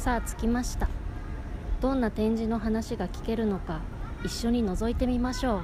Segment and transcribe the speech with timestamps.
[0.00, 0.88] さあ着きました。
[1.82, 3.82] どんな展示の話が聞けるのか
[4.24, 5.62] 一緒に覗いてみましょう。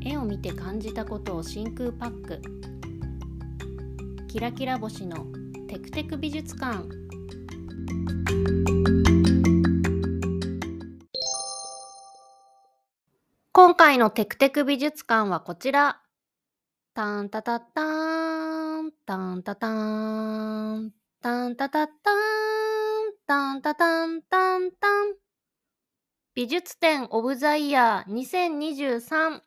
[0.00, 2.40] 絵を見て感じたことを真空パック。
[4.38, 5.26] キラキラ星の
[5.66, 6.88] テクテク美術館。
[13.50, 16.00] 今回のテクテク美術館はこちら。
[16.94, 18.92] タンタタッターン。
[19.04, 20.92] タンタタン。
[21.20, 23.14] タンタタッターン。
[23.26, 25.14] タンタタンタンタン。
[26.36, 29.40] 美術展オブザイヤー2023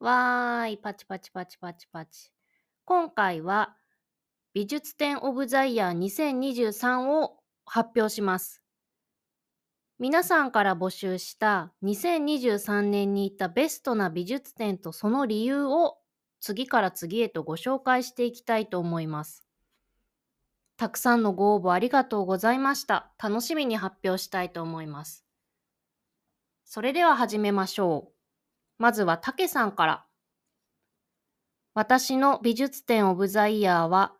[0.00, 2.32] わーい、パチパチパチパチパチ。
[2.86, 3.76] 今回は
[4.54, 8.62] 美術展オブザイヤー2023を発表します。
[9.98, 15.96] 皆さんから募集した2023年に行ったベストな美術展とその理由を
[16.40, 19.46] 次から次へとご紹介していきたいと思います。
[20.76, 23.12] たくさんのご応募ありがとうございました。
[23.22, 25.24] 楽しみに発表したいと思います。
[26.64, 28.12] それでは始めましょう。
[28.78, 30.06] まずはたけさんから。
[31.74, 34.14] 私の美術展オブザイヤーは、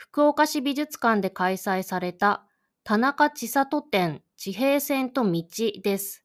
[0.00, 2.44] 福岡市美術館で開催された
[2.84, 5.42] 田中千里展地平線と道
[5.82, 6.22] です。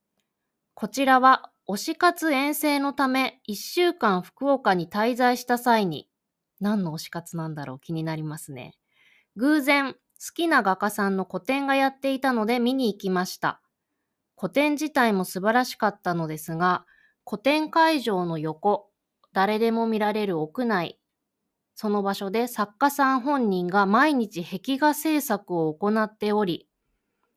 [0.75, 6.07] こちらは推し活遠征のため1週間福岡に滞在した際に、
[6.59, 7.79] 何の推し活なんだろう？
[7.79, 8.75] 気になりますね。
[9.38, 10.00] 偶然、好
[10.35, 13.59] きな画家さんの個展がやっていたので見に行きました。
[14.35, 16.85] 個展自体も素晴らしかったのですが、
[17.23, 18.91] 個展会場の横、
[19.34, 21.00] 誰でも見られる屋内、
[21.75, 26.69] その場所で作家さん本人が毎日壁画制作を行っており、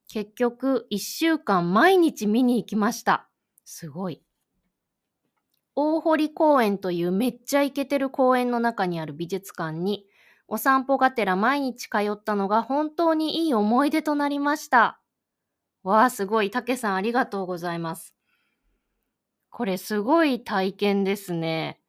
[0.09, 0.99] 結局1
[1.29, 3.29] 週間毎日見に行きました。
[3.65, 4.23] すごい。
[5.75, 10.07] 大堀公園というめっちゃイケてる公園の中にある美術館に、
[10.49, 15.01] お散歩がてら毎日通ったのが本当にいい思い出となりました。
[15.83, 16.51] わあ、すごい。
[16.51, 18.15] たけさんありがとうございます。
[19.51, 21.81] これすごい体験ですね。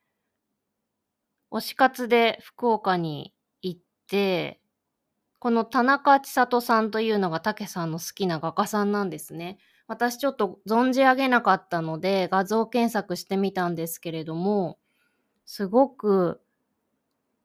[1.52, 4.59] 推し活で福岡に行って、
[5.40, 9.58] この田中千里さんというのがたけさんの好きな画家さんなんですね。
[9.88, 14.78] 私ちょっと存じ上げなかったので画像検索してみたんですけれども、
[15.46, 16.41] すごく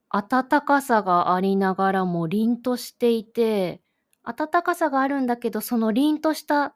[0.09, 3.81] 温かさがありながらも凛としていて、
[4.23, 6.75] 温かさがあるんだけど、その凛とした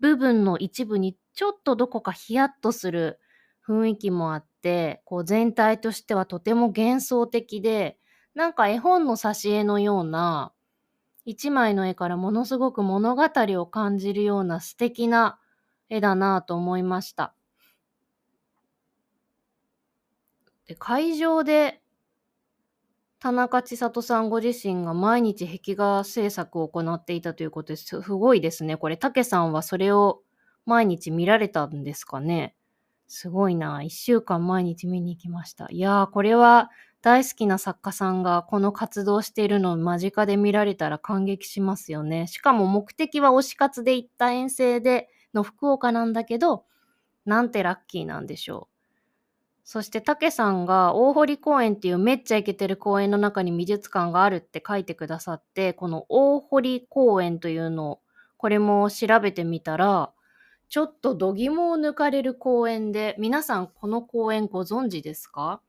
[0.00, 3.18] 部分の一部にちょっとどこかヒヤッとする
[3.70, 7.98] 雰囲気もあって、こう全体としてはとても幻想的で、
[8.34, 10.52] なんか絵本の挿絵のような、
[11.24, 13.24] 一枚の絵からものすごく物語
[13.60, 15.40] を感じるような素敵な
[15.90, 17.34] 絵だなぁと思いました。
[20.66, 21.82] で会場で
[23.20, 27.84] 田中千里さんご自身が毎日壁画制作を行っていたということです。
[28.02, 28.76] すごいですね。
[28.76, 30.22] これ、竹さんはそれを
[30.66, 32.54] 毎日見られたんですかね。
[33.12, 33.82] すごいな。
[33.82, 35.66] 一週間毎日見に行きました。
[35.70, 36.70] いやー、これは
[37.02, 42.28] 大好きな作家さんがこの活動しているのを間近で見られたら感激しますよね。
[42.28, 46.66] しかも目的は推し活で行った遠征での福岡なんだけど、
[47.26, 48.94] なんてラッキーなんでしょう。
[49.64, 58.00] そして、たけさんが大堀公園っていうめっちゃイケてる公園の中に美術館があるって書いてくださって、この大堀公園というのを、
[58.36, 60.12] これも調べてみたら、
[60.70, 65.60] ちょっと度肝を抜かれる公園で、皆さんこの公園ご存知ですか？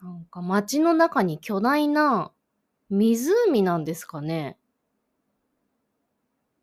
[0.00, 2.30] なんか街の中に巨大な
[2.88, 4.56] 湖なんですかね？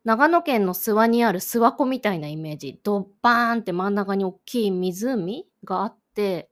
[0.04, 2.80] 長野県の諏訪にある諏訪湖みたいなイメージ。
[2.82, 6.48] ドッバーンって真ん中に大きい湖があって、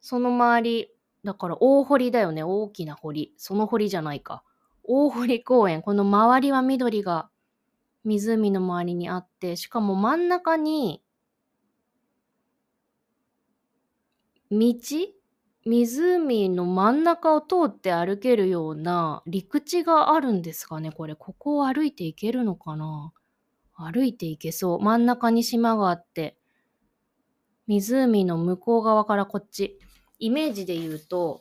[0.00, 0.90] その周り、
[1.22, 2.42] だから大堀だよね。
[2.42, 3.32] 大きな堀。
[3.36, 4.42] その堀じゃないか。
[4.82, 5.80] 大堀公園。
[5.80, 7.28] この周りは緑が
[8.06, 11.02] 湖の周りにあって、しかも真ん中に、
[14.50, 14.74] 道
[15.64, 21.16] 湖の真ん中を通って歩けるような陸地があるんですかねこれ。
[21.16, 23.12] ここを歩いていけるのかな
[23.74, 24.80] 歩いていけそう。
[24.80, 26.38] 真ん中に島があって、
[27.66, 29.80] 湖の向こう側からこっち。
[30.20, 31.40] イメージで言うと、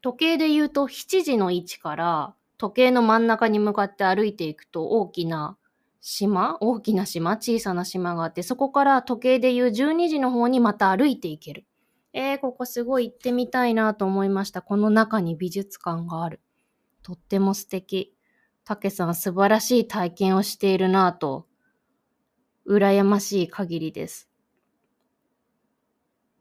[0.00, 5.58] 時計で言うと7時の位置から時計の真ん中に向かって歩いていくと大きな
[6.00, 11.66] 島大きな島小さな島があって、そこから時計で言う12時の方にまた歩いていける。
[12.12, 14.62] えー、ここすごい行ってみたいなと思いました。
[14.62, 16.40] この中に美術館がある。
[17.02, 18.14] とっても素敵。
[18.64, 21.46] たけさん素晴らしい体験をしているなと、
[22.68, 24.28] 羨ましい限りです。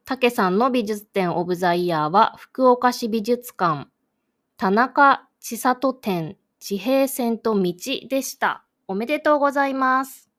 [0.06, 3.90] たけさんの美術展オブザイヤーは福岡市美術館、
[4.58, 7.74] 田中千里展、地平線と道
[8.10, 8.66] でした。
[8.88, 10.32] おめでとうございます。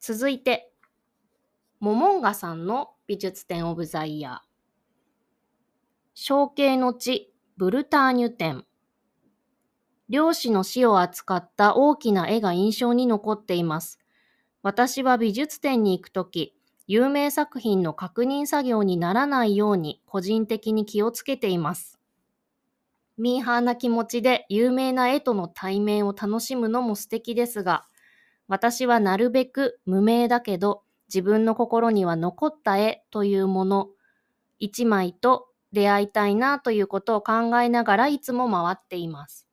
[0.00, 0.72] 続いて、
[1.78, 4.38] モモンガさんの美術展オブザイヤー。
[6.14, 8.64] 象形の地、ブルターニュ展。
[10.08, 14.00] 漁師の死を扱った大きな絵が印象に残っています。
[14.62, 16.56] 私は美術展に行くとき、
[16.86, 22.00] 有名作品の確認作業にならないように個人的に気をつけています。
[23.16, 27.84] ミーハーな気持ちで有名な絵との対面を楽しむのも素敵ですが、
[28.48, 33.88] 私はなるべく無名だけど自分の心には残った絵というもの、
[34.58, 39.46] 一枚と出会いたいなということを考えながらいつも回っています。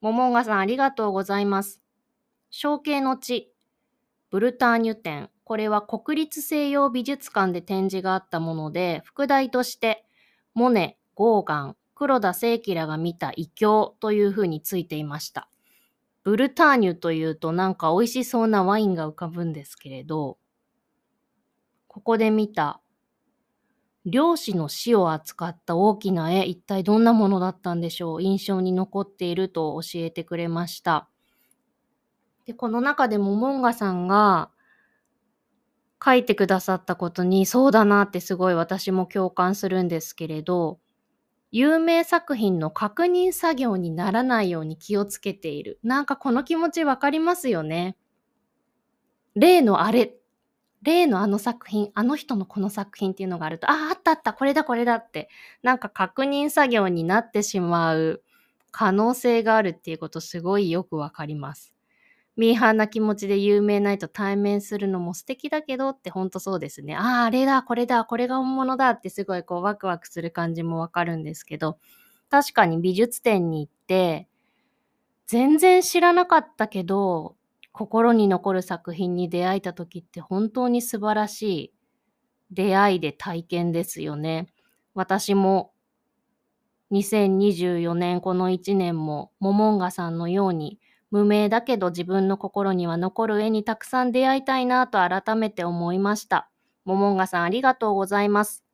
[0.00, 1.80] モモンガさんありがとうございます。
[2.50, 3.52] 象形の地、
[4.30, 5.30] ブルターニュ展。
[5.44, 10.04] これは国立西洋美術館で展示があったもので、副題として、
[10.54, 15.48] モネ、ゴーガン、黒田清輝らが見た異教というふうについていました。
[16.22, 20.38] ブルターニュというとなんか美味しそうなワインが浮かぶんですけれど、
[21.88, 22.80] ここで見た
[24.04, 28.22] 漁師の死を扱った大きな絵、一体どんなものだったんでしょう？
[28.22, 31.08] 印象に残っていると教えてくれました。
[32.44, 34.50] で、この中でもモンガさんが
[36.04, 40.78] 書いてくださったことにそうだなってすごい私も共感するんですけれど、
[41.52, 45.78] 有名作品の確認作業にならないように気をつけている。
[45.82, 47.96] なんかこの気持ちわかりますよね。
[49.36, 50.14] 例のあれ、
[50.82, 55.28] 例のあの作品、あの人のこの作品っていうのがあると、ああ、あったあった、これだこれだって、
[55.62, 58.22] なんか確認作業になってしまう
[58.72, 61.75] 可能性があるっていうことすごいよくわかります。
[62.36, 66.94] ミーハーな気持ちで有名な人対面するのも素敵だけどってほんとそうですね。
[66.96, 71.78] ああ、あれだ、これだ、これが本物だってすごいこうワクワクする感じもわかるんですけど、
[72.30, 74.28] 確かに美術展に行って、
[75.26, 77.36] 全然知らなかったけど、
[77.72, 81.74] 心に残る作品に出会えた時って本当に素晴らしい
[82.52, 84.48] 出会いで体験ですよね。
[84.94, 85.72] 私も
[86.90, 90.78] 2024年この1年もモモンガさんのように
[91.10, 96.50] 無名だけど自分の心には残る絵にたくさん出会いたいなと改めて思いました。
[96.84, 98.64] モモンガさんありがとうございます。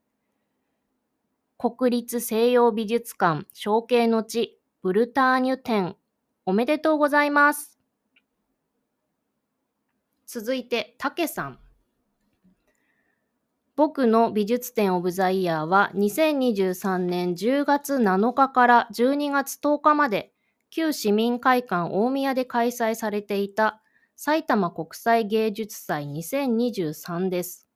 [1.58, 5.96] 国立西洋美術館象形の地ブルターニュ展
[6.44, 7.78] おめでとうございます。
[10.26, 11.58] 続いて、たけさん。
[13.76, 20.31] 僕の美術展オブザイヤーは2023年10月7日から12月10日まで
[20.74, 23.82] 旧市民会館大宮で開催されていた
[24.16, 27.68] 埼玉国際芸術祭2023です。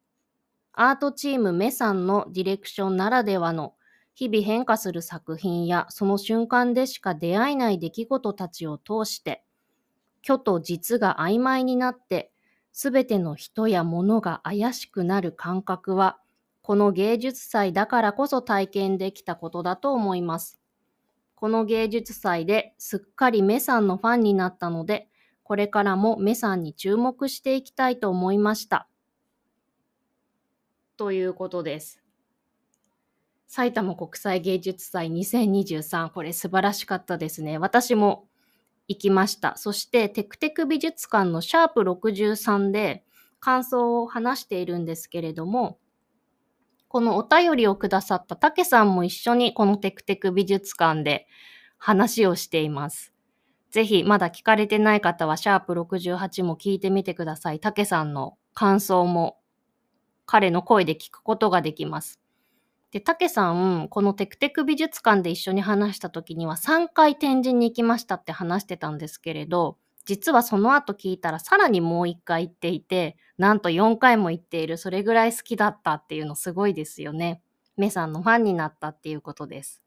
[0.72, 3.74] アートチームメさんのディレクションならではの
[4.14, 9.44] 日々変化する作品やその瞬間でしか出会えない出来事たちを通して
[10.24, 12.32] 虚と実が曖昧になって
[12.72, 16.18] すべての人や物が怪しくなる感覚は
[16.62, 20.58] この芸術祭だからこそ体験できたことだと思います。
[21.36, 25.08] この芸術祭ですっかりメさんのファンになったので、
[25.42, 28.88] これからもメさんに注目していきたいと思いました。
[30.96, 32.02] ということです。
[33.46, 37.58] 埼玉国際芸術祭2023、これ素晴らしかったですね。
[37.58, 38.26] 私も
[38.88, 39.56] 行きました。
[39.56, 43.04] そしてテクテク美術館のシャープ63で
[43.40, 45.78] 感想を話しているんですけれども、
[46.88, 51.26] このお便りをくださったたけさんも一緒にこのテクテク美術館で
[51.78, 53.12] 話をしています。
[53.70, 57.60] ぜひまだ聞かれてない方はシャープ68も聞いてみてください。
[57.60, 59.38] たけさんの感想も
[60.26, 62.20] 彼の声で聞くことができます。
[62.90, 77.42] で、たけさん、このテクテク美術館で一緒に話した時には3回展示に行きましたって話してたんですけれど、実はその後聞いたらさらにもう一回行っていて、なんと4回も行っている、それぐらい好きだったっていうのすごいですよね。
[77.76, 79.82] メさんのファンになったっていうことです。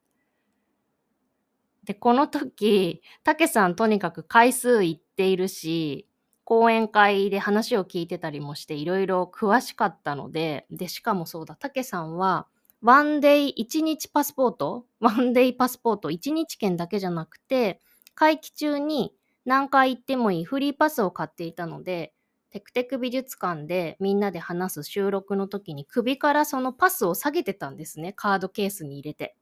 [1.86, 6.06] で、この時、たけさんとにかく回数行っているし、
[6.44, 12.48] 講演会で話を聞いてたりもしていろいろ詳しかったので、で、しかもそうだ、たけさんは、
[12.82, 17.80] ワンデイ1日パスポートワンデイパスポート1日券だけじゃなくて、
[18.16, 19.14] 会期中に
[19.50, 22.14] 何回行ってもいいフリーパスを買っていたので、
[22.52, 28.14] テクテク美術館でみんなで話す収録の時に首からそのパスを下げてたんですね。
[28.14, 29.36] カードケースに入れて。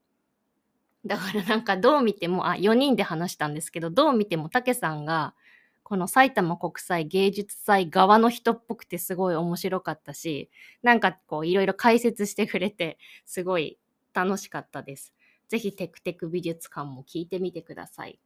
[1.04, 5.34] だからなんかどう見ても、あ、4人で話したんですけど、どう見てもたけさんが、
[5.82, 10.48] この埼玉国際芸術祭側の人っぽくてすごい面白かったし、
[10.82, 12.96] なんかこういろいろ解説してくれて、
[13.26, 13.78] すごい
[14.14, 15.12] 楽しかったです。
[15.48, 18.18] ぜひテクテク美術館も聞いてみてください。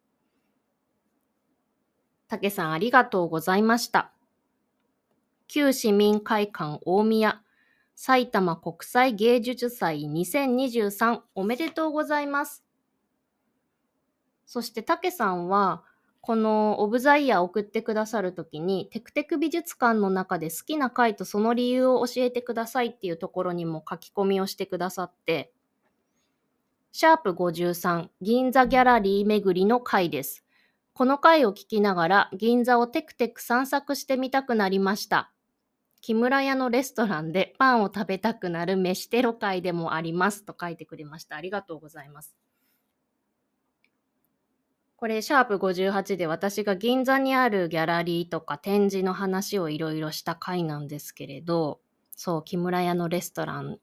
[2.33, 4.11] たけさんありがとうございました。
[5.49, 7.43] 旧市民会館大宮
[7.95, 12.65] 埼玉国際芸術祭2023おめでとうございます。
[14.47, 15.83] そして、たけさんは、
[16.23, 25.53] このオブザイヤー送ってくださるときに、テクテク美術館の中で好きな回とその理由を教えてくださいっていうところにも書き込みをしてくださって、
[26.93, 30.42] シャープ53銀座ギャラリー巡りの回です。
[30.95, 35.33] この回を聞きながら銀座をテクテク散策してみたくなりました。
[36.03, 41.37] 木村屋のレストランでパンを食べたくなる飯テロ会でもありますと書いてくれました。
[41.37, 42.37] ありがとうございます。
[44.97, 51.81] これ、シャープ58で私が銀座にあるギャラリーとか展示の話をいろいろした回なんですけれど、
[52.15, 53.79] そう、木村屋のレストラン、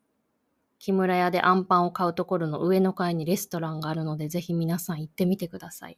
[0.77, 5.97] 木村屋でアンパンを買うところの上の階にレストランがあるので、ぜひ皆さん行ってみてください。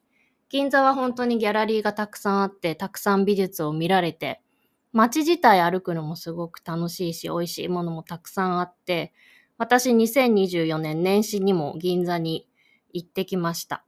[0.51, 4.41] 銀座は本当にギャラリーがたくさんあって、たくさん美術を見られて、
[4.91, 9.13] 街自体歩くのもすごく楽しいし、美味しいものもたくさんあって、
[9.58, 12.50] 私2024年年始にも銀座に
[12.91, 13.86] 行ってきました。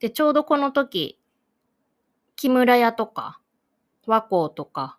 [0.00, 1.20] で、ちょうどこの時、
[2.34, 3.40] 木村屋とか、
[4.08, 4.98] 和光とか、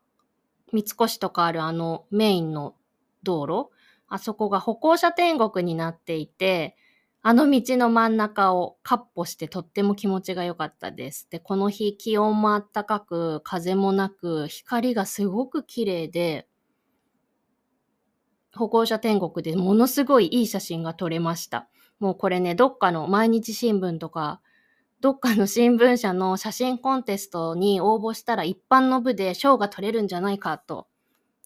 [0.72, 2.76] 三越とかあるあのメインの
[3.24, 3.70] 道路、
[4.08, 6.78] あそこが歩行者天国になっていて、
[7.22, 11.28] あの道の真ん中をカッ歩してとっても気持ちが良かったです。
[11.30, 16.48] で、この日気温も暖かく、風もなく、光がすごく綺麗で、
[18.54, 21.70] 歩行者天国でものすごいいい写真が撮れました。
[22.00, 24.42] もうこれね、どっかの毎日新聞とか、
[25.02, 30.88] どっかの新聞社の写真コンテストに応募したら一般の部で賞が取れるんじゃないかと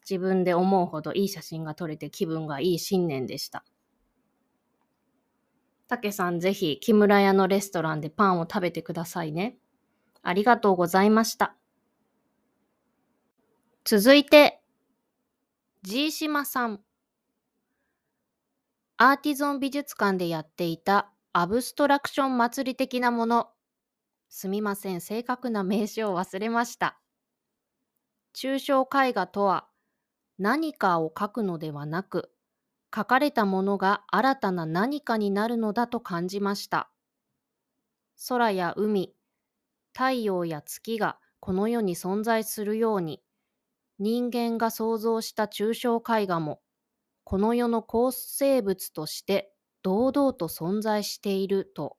[0.09, 3.65] 自分で思うほどいい写真が撮れて気分がいい新年でした。
[5.91, 9.57] たけさんぜひ木村屋のレストランでパンを食べてくださいね。
[10.23, 11.57] ありがとうございました。
[13.83, 14.61] 続いて、
[15.83, 16.79] ジーシマさん。
[18.95, 23.49] アーティゾン美術館でやっていたアブストラクション祭り的なもの。
[24.29, 27.01] すみません、正確な名称を忘れました。
[28.33, 29.67] 抽象絵画とは、
[30.39, 32.30] 何かを描くのではなく、
[32.93, 36.91] 書かれたものが新たな何かになるのだと感じました。
[38.27, 39.15] 空や海、
[39.93, 43.23] 太陽や月がこの世に存在するように、
[43.97, 46.61] 人間が創造した抽象絵画も、
[47.23, 51.97] この世の構成物として堂々と存在していると。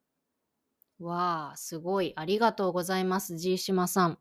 [0.98, 2.12] わあ、すごい。
[2.16, 4.18] ありがとうございます、ジーシマさん。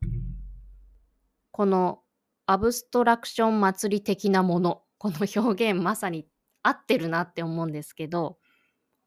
[1.50, 2.00] この
[2.46, 6.26] アブストラクション祭り的なもの、この表現まさに
[6.62, 8.38] 合ってるなって思うんですけど、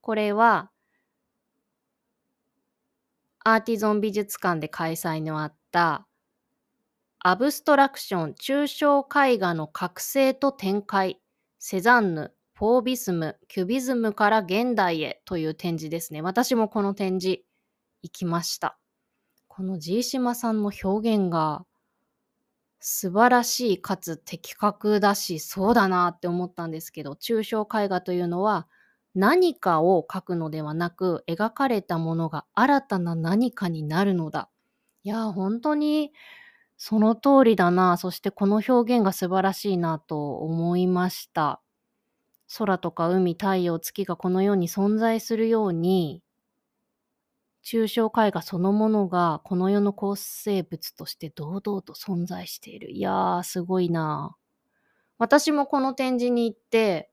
[0.02, 0.72] これは、
[3.44, 6.08] アーティゾン美術館で開催のあった、
[7.20, 11.20] アブストラクション抽象絵画の覚醒と展開、
[11.60, 16.22] セザンヌ、フォービスム、キュビズムから現代へという展示ですね。
[16.22, 17.42] 私もこの展示
[18.02, 18.78] 行きました。
[19.48, 21.66] このジーシマさんの表現が
[22.88, 28.68] 素晴らしいかつ的確だし、そうだなって思ったんですけど、抽象絵画というのは
[29.16, 34.50] 何かを描くのではなく、描かれたものが新たな何かになるのだ。
[35.04, 36.12] いや、本当に
[36.78, 37.98] その通りだな。
[37.98, 41.62] そしてこの表現が素晴らしいなと思いました。
[42.58, 46.24] 空とか海、太陽、月がこの世に存在するように、
[47.66, 52.92] 抽象絵画そのものがこの世の構成物として堂々と存在している。
[52.92, 54.36] いやー、すごいな
[55.18, 57.10] 私もこの展示に行って、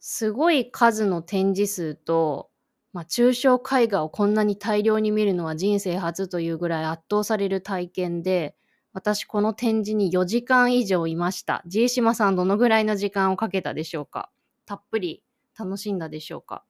[0.00, 2.50] すごい数の展示数と、
[2.94, 8.56] まあ、抽象絵画をこんなに大量に見るのは人生初というぐらい圧倒される体験で、
[8.94, 11.62] 私この展示に4時間以上いました。
[11.66, 14.30] ジーシマさんどのぐらいの時間をかけたでしょうか？
[14.64, 15.22] たっぷり
[15.58, 16.64] 楽しんだでしょうか？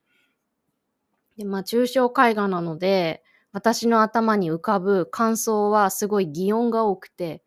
[1.42, 3.22] で、まあ、抽象絵画なので、
[3.52, 7.42] 私の頭に浮かぶ感想はすごい擬音が多くて、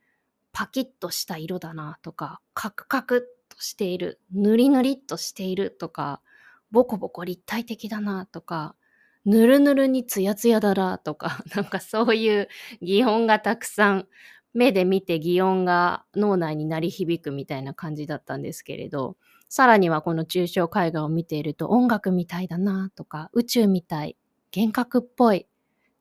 [0.52, 6.22] パキッとした色だなとか、カクカクっとしている、ぬりぬりっとしているとか、
[6.72, 8.76] ボコボコ立体的だなとか、
[9.26, 12.50] ぬるぬるにツヤツヤだなとか、 なんかそういう
[12.82, 14.08] 擬音がたくさん、
[14.54, 19.18] 目で見て擬音が脳内に鳴り響くみたいな感じだったんですけれど、
[19.56, 24.18] さらにはこの抽象絵画を見ていると音楽みたいだなとか、宇宙みたい、
[24.54, 25.48] 幻覚っぽい、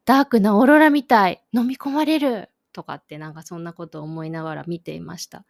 [0.05, 5.45] ダークなオーロラみたい、飲み込まれるとかってなんかそんなことを思いながら見ていました。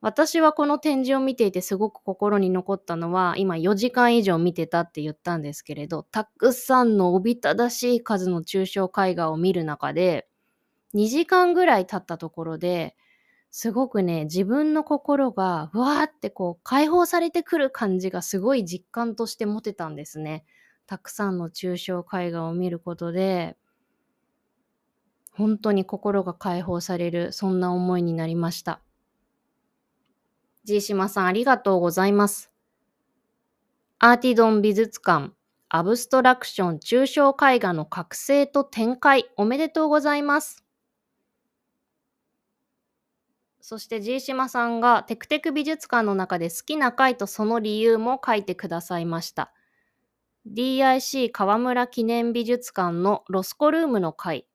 [0.00, 10.26] 私はこの展示を見ていてすごく心に残ったのは、今4時間以上見てたって言ったんですけれど、たくさんのおびただしい数の抽象絵画を見る中で、
[10.94, 12.96] 2時間ぐらい経ったところで、
[13.54, 20.46] すごくね、自分の心が、わーってこう、解放されてくる感じがすごい実感として持てたんですね。
[20.86, 23.58] たくさんの抽象絵画を見ることで、
[25.32, 28.80] 本当に心が解放される、そんな思いになりました。
[30.64, 32.50] ジーシマさんありがとうございます。
[33.98, 35.34] アーティドン美術館、
[35.68, 40.61] アブストラクション抽象絵画の覚醒と展開、おめでとうございます。
[43.62, 49.52] そしてジーシマさんがテクテク美術館の中で好きな回とその理由も書いてくださいました。
[50.48, 54.48] DIC 河村記念美術館のロスコルームの回。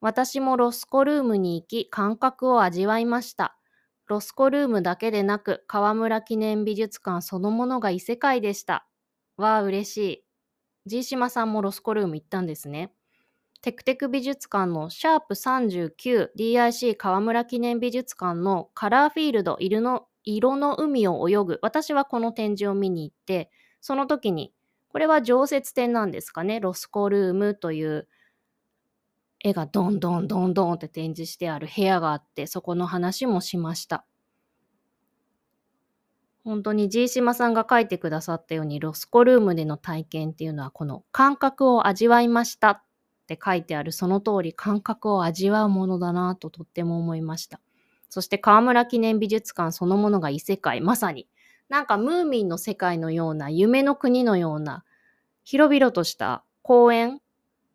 [0.00, 3.58] 私もロスコルームに行き感覚を味わいました。
[4.06, 8.86] ロスコルームだけでなく、河村記念美術館そのものが異世界でした。
[9.36, 10.24] わあ、嬉しい。
[10.86, 12.90] ジーシマさんもロスコルーム行ったんですね。
[13.66, 21.58] テクテク美術館のシャープ 39DIC 河村記念美術館のカラーフィールド色の色の海を泳ぐ。
[21.62, 23.50] 私はこの展示を見に行って、
[23.80, 24.52] その時に、
[24.86, 26.60] これは常設展なんですかね。
[26.60, 28.06] ロスコルームという
[29.40, 34.06] 絵がどんどんどんどんって展示してある部屋があって、そこの話もしました。
[36.44, 42.85] 本当にジーシマさんが書いてくださったように、ロスコルームでの体験っていうのは、この感覚を味わいました
[43.26, 47.60] って書いてあるその通り、感覚を味わうものだなととっても思いました。
[48.08, 51.28] そして河村記念美術館そのものが異世界、まさに、
[51.68, 54.84] なんかムーミンの世界のような、夢の国のような、
[55.42, 57.20] 広々とした公園、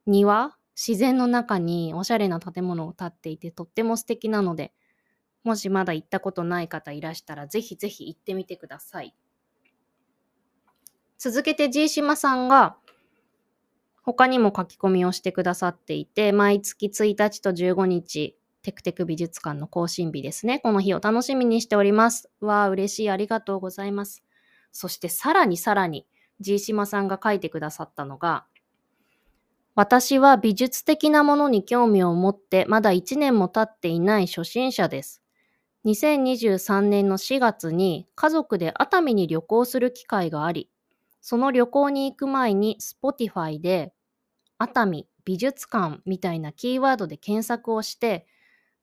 [0.05, 4.73] 庭、自然の中におしゃれな建物を建っていてとっても素敵なので、
[5.43, 9.13] もしまだ行ったことない方いらしたら、ぜひぜひ行ってみてください。
[11.17, 12.77] 続けてジーシマさんが、
[14.03, 20.59] 他にも書き込みをしてくださっていて、毎月1日と15日、テクテク美術館の更新日ですね。
[20.59, 22.29] この日を楽しみにしております。
[22.41, 23.09] わあ、嬉しい。
[23.09, 24.23] ありがとうございます。
[24.71, 26.07] そしてさらにさらに、
[26.39, 28.45] ジーシマさんが書いてくださったのが、
[29.73, 35.21] 私は美術的なものに興味を持ってまだ1年も経っていない初心者です。
[35.85, 40.69] 2023年の4月に家族で熱海に旅行する機会があり、
[41.21, 43.93] その旅行に行く前に Spotify で
[44.57, 48.27] 熱海美術館みたいなキーワードで検索をして、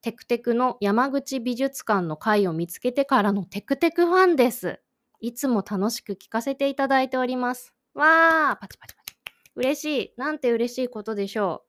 [0.00, 4.80] テクテクの山口美術館の回を見つけてからのテクテクファンです。
[5.20, 7.74] いつも楽しく聞かせていただいております。
[7.94, 9.14] わーパチパチパチ。
[9.56, 10.14] 嬉しい。
[10.16, 11.64] なんて嬉しいことでしょ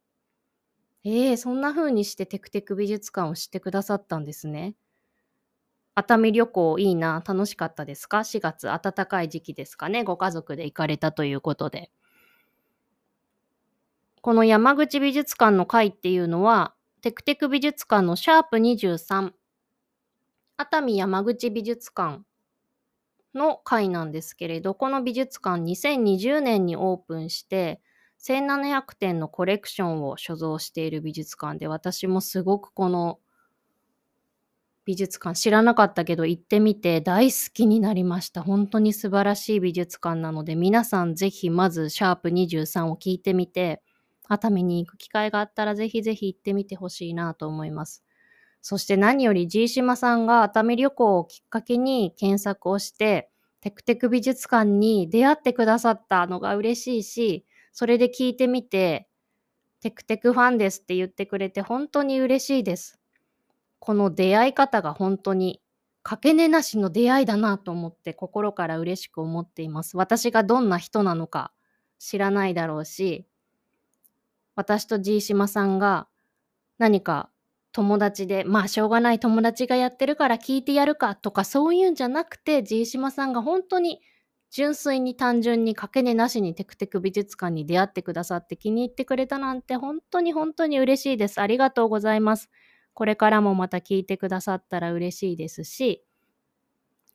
[1.05, 1.10] う。
[1.10, 4.75] ええー、そんな風にしてテクテク美術館を知ってくださったんですね。
[5.99, 10.05] 熱海旅行いいな、楽しかったですか ?4 月、暖かい時期ですかね？
[10.05, 11.91] ご家族で行かれたということで。
[14.21, 19.33] この山口美術館の会っていうのは、テクテク美術館のシャープ23、
[20.55, 22.21] 熱海山口美術館
[23.35, 27.81] の回なんですけれど、この美術館2020年にオープンして、
[28.21, 33.19] 1700点のコレクションを所蔵している美術館で、私もすごくこの
[34.89, 38.41] 美術館知らなかったけど行ってみて大好きになりました。
[38.41, 43.84] 本当に素晴らしい美術館なので、皆さんぜひまずシャープ23を聞いてみて、
[44.28, 48.04] 熱海に行く機会があったらぜひぜひ行ってみてほしいなと思います。
[48.63, 53.30] そして何より G 島さんが熱海旅行をきっかけに検索をして、
[53.62, 59.08] テクテク美術館に出会ってくださったのが嬉しいし、それで聞いてみて、
[59.82, 62.98] テクテクファンですって言ってくれて本当に嬉しいです。
[63.80, 65.62] この出会い方が本当に
[66.04, 69.98] かけねなしの出会いだなと思って心から嬉しく思っています。
[69.98, 71.52] 私がどんな人なのか
[72.00, 73.26] 知らないだろうし、
[74.56, 76.08] 私と G 島さんが
[76.78, 77.30] 何か
[77.72, 84.02] 友達で、まあしょうがない友達がやってるから聞いてやるかとかそういうんじゃなくて、ジーシマさんが本当に
[84.52, 91.39] 純粋に単純に掛け値なしにテクテク美術館に出会ってくださって気に入ってくれたなんて本当に本当に嬉しいです。
[91.42, 92.50] ありがとうございます。
[92.99, 96.03] これからもまた聞いてくださったら嬉しいですし、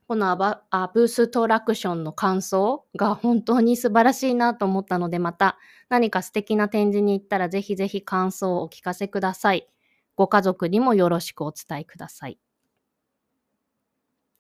[0.09, 5.59] このアバアブストラクションの感想が本当に素晴らしいなと思ったので、また
[5.91, 9.69] 何か素敵な展示に行ったらぜひぜひ感想をお聞かせください。
[10.17, 12.39] ご家族にもよろしくお伝えください。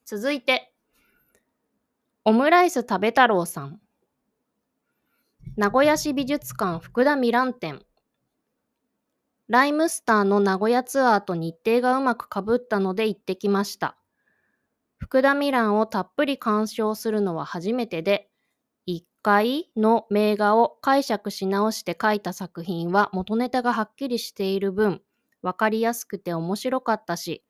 [0.06, 0.72] 続いて、
[2.24, 3.82] オムライス食べ太郎さん。
[5.58, 7.84] 名古屋市美術館福田ミラン展。
[9.48, 13.96] ライムスターの名古屋ツアーと日程がうまくかぶったので行ってきました。
[14.98, 18.30] 福田ミランをたっぷり鑑賞するのは初めてで、
[18.86, 25.02] 一回の名画を解釈し直して書いた作品は元ネタがはっきりしている分、
[25.42, 27.44] わかりやすくて面白かったし、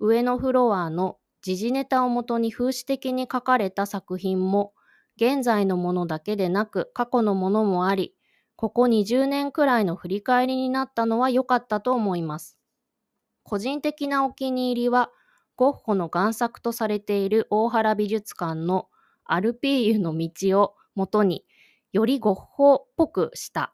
[0.00, 4.72] 上のフロアの時事ネタをもとに風刺的に書かれた作品も、
[5.16, 8.13] 現在のものだけでなく過去のものもあり、
[8.56, 12.56] ここ20年くらいの振り返りになったのは良かったと思います。
[13.42, 15.10] 個人的なお気に入りは、
[15.56, 18.88] ゴッホの贋作とされている大原美術館の
[19.24, 21.46] アルピーユの道をもとに
[21.92, 23.72] よりゴッホっぽくした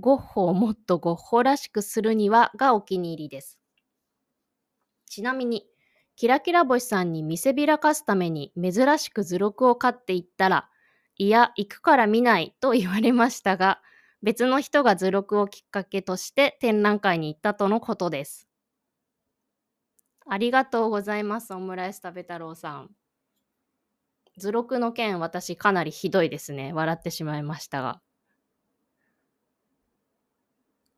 [0.00, 3.58] ゴッホをもっとゴッホらしくするにはがお気に入りです。
[5.06, 5.66] ちなみに
[6.16, 10.68] キラキラ星さんに見せびらかすために珍しく図録を買っていったら、
[11.16, 13.80] いや、行くから見ないと言われましたが、
[14.22, 18.48] 別の人が図録をきっかけとして展覧会に行ったとのことです。
[20.26, 22.90] ありがとうございます、オムライス食べ太郎さん。
[24.36, 26.72] 図録の件、私かなりひどいですね。
[26.72, 28.00] 笑ってしまいましたが。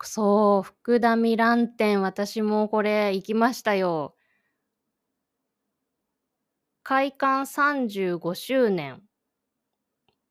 [0.04, 4.16] そう、福田ミラン展、私もこれ行きましたよ。
[6.82, 9.02] 開館35周年。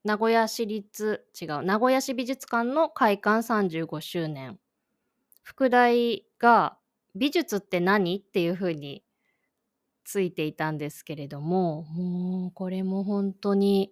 [0.03, 4.59] 名古屋市立、違う、名古屋市美術館の開館35周年。
[5.43, 6.77] 副題が
[7.15, 9.03] 美術って何っていうふうに
[10.03, 13.91] ついていたんですけれども、もうこれも本当に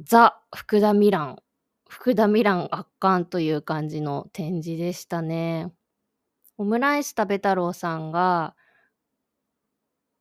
[0.00, 1.42] ザ・福田ミラン、
[1.88, 5.72] 福田ミラン圧巻という感じの展示でしたね。
[6.58, 8.56] オムライス食べ太郎さんが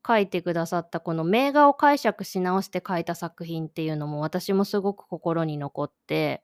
[0.05, 6.43] 書いてくださったこの名画を解釈し直して書いた作品っていうのも私もすごく心に残って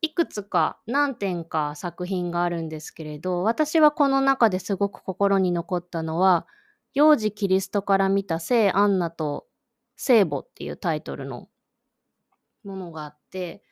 [0.00, 6.46] いくつか何点か作品があるんですけれど私はこの中ですごく心に残ったのは
[6.94, 9.46] 「幼児キリストから見た聖アンナと
[9.96, 11.48] 聖母」っていうタイトルの
[12.64, 13.64] ものがあって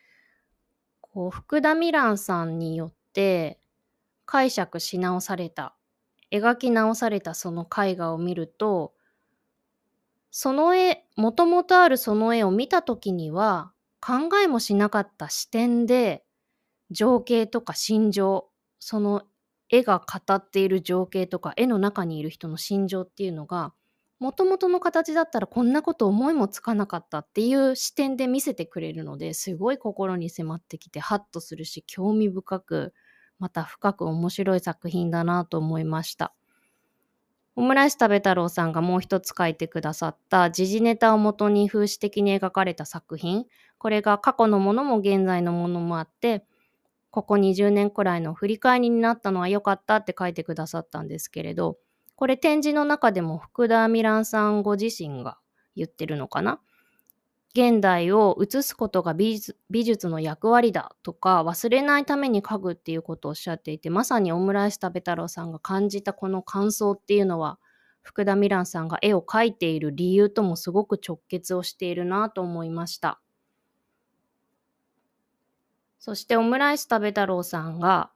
[1.01, 3.61] こう福田ミランさんによって
[4.25, 5.76] 解釈し直された
[6.33, 8.95] 描き直されたその絵画を見ると
[10.31, 16.25] その絵もともとあるその絵を見た時には考えもしなかった視点で
[16.91, 19.23] 情景とか心情その
[19.71, 23.73] 絵が語っている情景とか絵の中にいる人の心情っていうのが
[24.19, 32.95] もともとの形だったらこんなこと思いもつかなかったっていう視点で見せてくれるのですごい心に迫ってきてハッとするし興味深く
[33.39, 36.35] また深く面白い作品だなと思いました。
[37.55, 43.47] オムライス食べ太郎さんがもう一つ書いてくださった時事ネタをもとに風刺的に描かれた作品。
[43.79, 46.45] これが過去のものも現在のものもあって、
[47.11, 51.79] ここ20年くらいの振り返りになったのは良かったって書いてくださったんですけれど、
[52.15, 55.39] これ展示の中でも福田ミランさんご自身が
[55.75, 56.61] 言ってるのかな？
[57.57, 59.41] 現代を映すことが美
[59.83, 67.59] 術の役割だとか忘れないために家具っていうことをおっしゃっていてまさにオムライス食べ太郎さんが感じたこの感想っていうのは
[68.03, 73.23] 福田ミランさんが絵を描いている理由ともすごく直結をしているなと思いました。
[75.99, 78.11] そしてオムライス食べ太郎さんが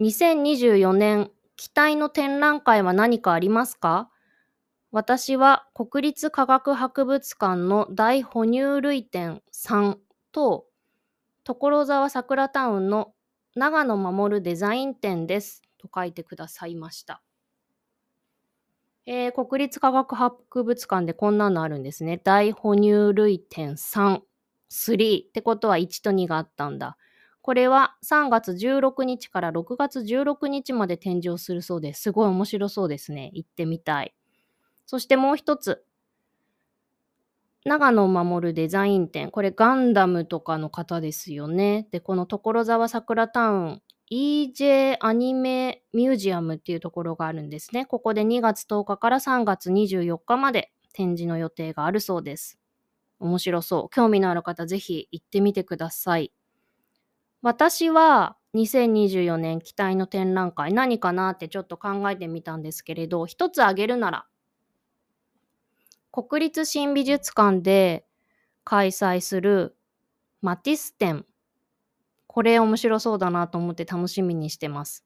[0.00, 4.10] 2024年期待の展覧会は何かありますか？
[4.92, 9.96] 私は国立科学博物館の大哺乳類展3
[10.32, 10.66] と
[11.44, 13.12] 所沢桜タウンの
[13.54, 17.22] 長野守デザイン展ですと書いてくださいました。
[19.06, 22.18] えー、国立科学博物館でこんなのあるんですね。
[22.18, 24.20] 大哺乳類展3、
[24.70, 26.96] 3ってことは1と2があったんだ。
[27.42, 32.02] これは3月16日から6月16日まで展示をするそうです。
[32.02, 33.30] すごい面白そうですね。
[33.34, 34.14] 行ってみたい。
[34.90, 35.84] そしてもう一つ。
[37.64, 39.30] 長野守デザイン展。
[39.30, 41.86] これガンダムとかの方ですよね。
[41.92, 47.86] で、この所沢桜タウン EJ アニメミュージアムっていうところがあるんですね。
[47.86, 52.58] ここで2月10日から3月24日まで展示の予定があるそうです。
[53.20, 53.90] 面白そう。
[53.90, 56.32] 興味のある方ぜひ行ってみてください。
[57.42, 64.26] 私は2024年期待の展覧会何かなってちょっと考えてみたんですけれど、一つ挙げるなら、
[66.12, 68.04] 国立新美術館で
[68.64, 69.76] 開催する
[70.42, 71.26] マティス展
[72.26, 75.04] これ面白そうだなと思って楽しみにしてます。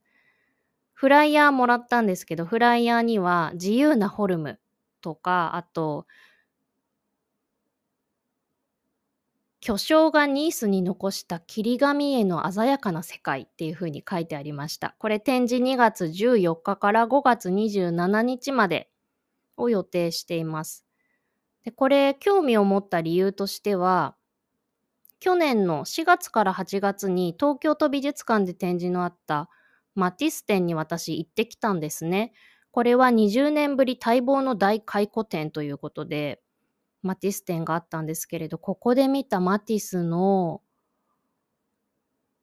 [0.92, 4.60] フライヤーもらったんですけど、フライヤーには自由なフォルム
[5.00, 6.06] とか、あと、
[9.60, 14.94] 巨匠がニースに残した霧紙絵の鮮やかな世界っていう風に書いてありました。
[14.98, 18.90] これ展示2月14日から5月27日まで
[19.56, 20.83] を予定しています。
[21.64, 24.16] でこれ興味を持った理由としては
[25.20, 29.48] 去年の4月から8月に東京都美術館で展示のあった
[29.94, 32.32] マティス展に私行ってきたんですね。
[32.72, 36.42] これは20年ぶり待望の大回顧展ということで、
[37.02, 40.60] マティス展があったんですけれど、ここで見たマティスの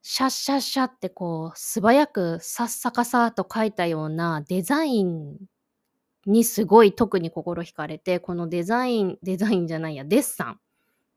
[0.01, 5.37] シャッシャッシャってこう素早くさっさかさと書いたようなデザイン
[6.25, 10.59] にすごい特に心惹かれて、このデザイン、デザインじゃないや、デッサン。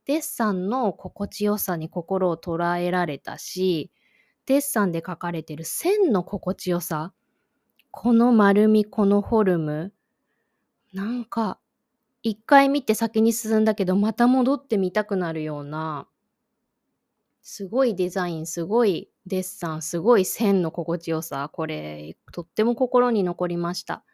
[0.06, 3.90] デッサンの心地よさに心を捉えられたし、
[4.46, 7.12] デッサンで描かれてる線の心地よさ、
[7.90, 9.94] この丸み、このフォルム、
[10.94, 11.58] なんか、
[12.22, 16.08] 一回見て先に進んだけど、また戻ってみたくなるような、
[17.42, 24.04] すごいデザイン、すごいデッサン、すごい線の心地よさ、これ、とっても心に残りました。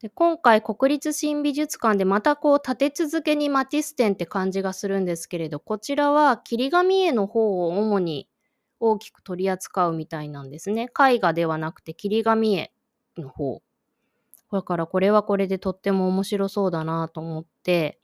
[0.00, 8.28] で今回国立新美術館でまたこう立て続けにマティス展って感じがするんですけれどこちらは霧紙絵の方を主に
[8.78, 10.90] 大きく取り扱うみたいなんですね。
[11.00, 12.72] 絵画ではなくて霧紙絵
[13.16, 13.62] の方。
[14.52, 17.98] だからこれはこれでとっても面白そうだなと思って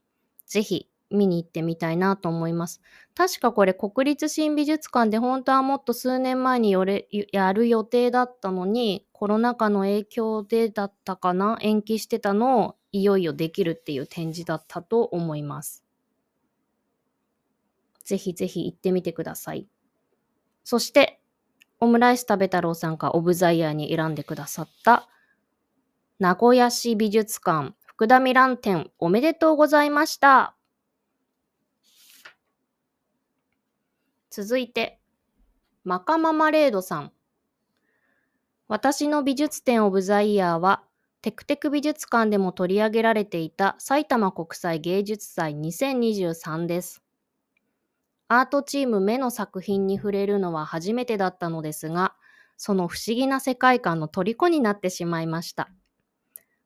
[0.46, 2.80] ぜひ見に行ってみたいなと思います。
[3.14, 6.72] 確かこれ国立新美術館で本当はもっと数年前に
[7.32, 15.84] やる予定だったのにコロナ禍の影響でだったかな延期してたのをいよいよできるっていう展示だったと思います。
[18.02, 19.68] ぜひぜひ行ってみてください。
[20.64, 21.20] そして
[21.78, 25.08] オムライス食べ太郎さんがオブザイヤーに選んでくださった
[26.18, 30.56] 名古屋市美術館福田ミラン展おめでとうございました。
[34.30, 34.98] 続いて、
[35.84, 37.12] マカママレードさん。
[38.72, 40.82] 私の美術展オブザイヤーは、
[41.20, 47.02] テクテク美術館でも取り上げられていた埼玉国際芸術祭2023です。
[48.28, 52.14] アートチーム目の作品に触れるのは初めてだったのですが、
[52.56, 55.68] その不思議な世界観の虜になってしまいました。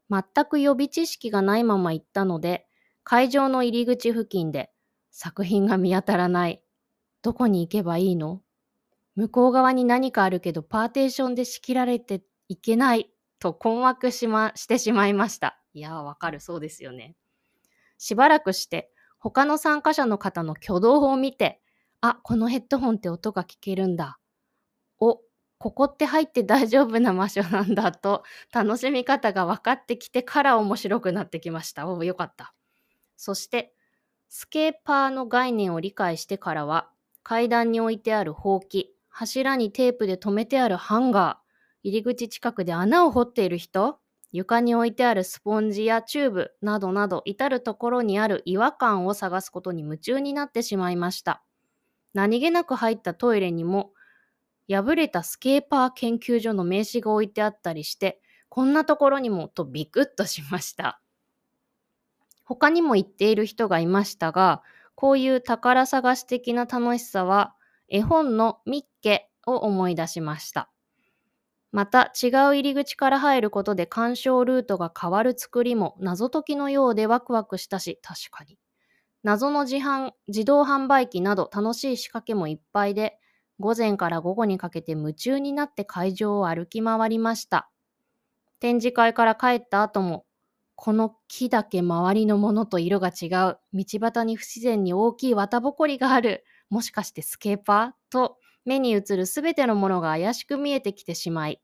[0.08, 2.68] 全く予備知識がないまま行ったので、
[3.02, 4.70] 会場の入り口付近で
[5.10, 6.62] 作品が見当たらない、
[7.22, 8.42] どこに行けばいいの？
[9.16, 15.60] 向こう側に何かあるけどパーテーションで仕切られていけないと困惑し,、ま、 してしまいました。
[15.72, 17.16] いやーわかるそうですよね。
[17.98, 21.60] しばらくして他の参加者の方の挙動を見て
[22.00, 24.18] あこのヘッドホンって音が聞けるんだ。
[25.00, 25.22] お
[25.58, 31.88] ここって入って大丈夫な場所なんだと楽しみ方が分かってきてから面白くなってきました。
[31.88, 32.54] およかった。
[33.16, 33.74] そして
[34.28, 36.90] スケーパーの概念を理解してからは
[37.22, 43.98] 階段に置いてあるほうき、柱にテープで留めてあるハンガー、入り口近くで穴を掘っている人、
[44.30, 51.42] 床に置いてあるスポンジやチューブなどなど至るところにある違和感を探すことに夢中になってしまいました。
[52.12, 53.94] 何気なく入ったトイレにも
[54.68, 61.00] 破れたスケーパー研究所の名刺が置いてあったりしてこんなところにもとビクッとしました。
[62.44, 64.62] 他にも言っている人がいましたが
[64.94, 67.55] こういう宝探し的な楽しさは
[67.88, 70.70] 絵本のミッケを思い出しました。
[71.72, 78.58] また違う入り口から入ることで鑑賞ルートが変わる作りも謎解きのようでワクワクしたし確かに。
[79.22, 83.18] 謎の自販自動販売機など楽しい仕掛けもいっぱいで
[83.58, 87.70] 午前から午後にかけて夢中になって会場を歩き回りました。
[88.60, 90.24] 展示会から帰った後も
[90.76, 93.58] この木だけ周りのものと色が違う。
[93.72, 96.44] 道端に不自然に大きい綿ぼこりがある。
[96.70, 101.60] もしかしてスケーパーと目に映るすべてのものが怪しく見えてきてしまい、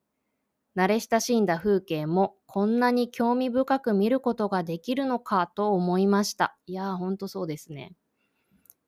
[0.76, 6.56] 慣れ親しんだ風景もこんなに興味深く見ることができるのかと思いました。
[6.66, 7.92] いやー、ほんとそうですね。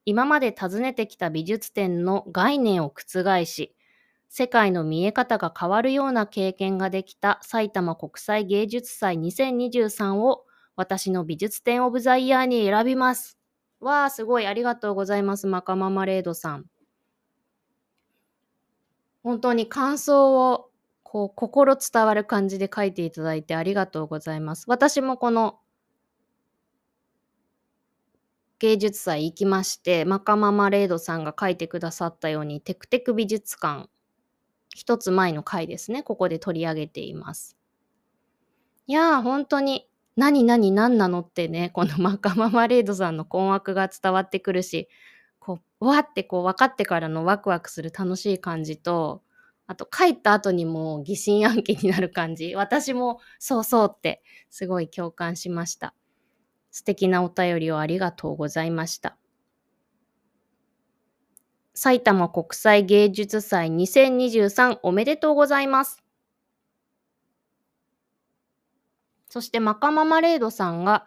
[0.07, 3.75] 今まで訪ねてきた美術展の概念を覆し、
[4.29, 10.45] 世界の見え方が変わるような経験ができた埼玉国際芸術祭2023を
[10.77, 13.39] 私の美術展オブザイヤーに選びます。
[13.81, 16.67] わあ、すごいありがとうございます、マカママレードさん。
[19.23, 20.71] 本当に感想を
[21.03, 24.65] こう心伝わる感じで書いていただいてありがとうございます。
[24.69, 25.61] 私もこの
[28.59, 33.89] 芸術祭行きまして、マカママレードさんが書いてくださったように、テクテク美術館、
[34.75, 37.57] 一つ前の回ですね、ここで取り上げています。
[38.87, 44.89] いやー、本当に、何何何なのってね、このマカママレードさんの困惑が伝わってくるし、
[45.41, 49.23] こう、わってこう分かってからのワクワクする楽しい感じと、
[49.67, 52.55] あと帰った後にも疑心暗鬼になる感じ。
[52.55, 55.95] 私もそうそうってすごい共感しました。
[56.71, 59.17] 素敵なお便りをありがとうございました。
[61.75, 66.04] 埼玉国際芸術祭2023おめでとうございます。
[69.35, 71.07] そしてマカママレードさんが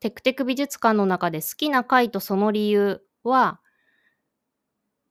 [0.00, 3.60] テクテク美術館の中で好きな回とその理由は、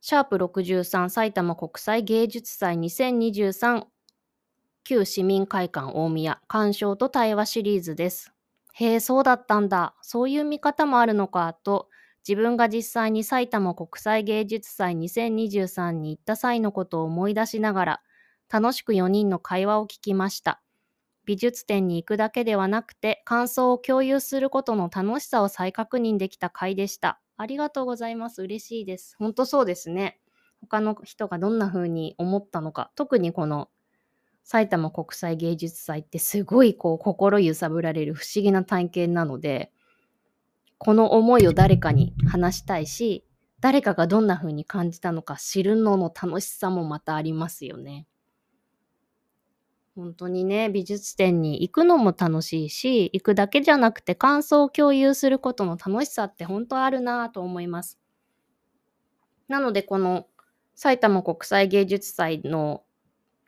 [0.01, 3.85] シャープ63埼玉国際芸術祭2023
[4.83, 8.33] 旧市民会館大宮鑑賞と対話シリーズです。
[8.73, 9.95] へえ、そうだったんだ。
[10.01, 11.87] そういう見方もあるのか、と、
[12.27, 18.01] 自分が実際に埼玉国際芸術祭2023に行った際のことを思い出しながら、
[18.51, 20.61] 楽しく4人の会話を聞きました。
[21.27, 27.19] 美術展に行くだけではなくて、感想を共有することの楽しさを再確認できた回でした。
[27.35, 28.41] ありがとうございます。
[28.41, 29.13] 嬉しいです。
[29.19, 30.21] 本当そうですね。
[30.61, 33.69] 他の人がどんな風に思ったのか、特にこの
[34.45, 39.73] 埼玉国際芸術祭ってすごいこう心揺さぶられる不思議な体験なので、
[40.77, 43.25] この思いを誰かに話したいし、
[43.59, 48.07] 誰かがどんな風に感じたのか知るのの楽しさもまたありますよね。
[49.97, 57.97] 本当にね、美術展に行くのも楽しいし、行くだけじゃなくて感想を共有することの楽しさって本当あるなぁと思います。
[59.47, 60.27] なのでこの
[60.75, 62.83] 埼玉国際芸術祭の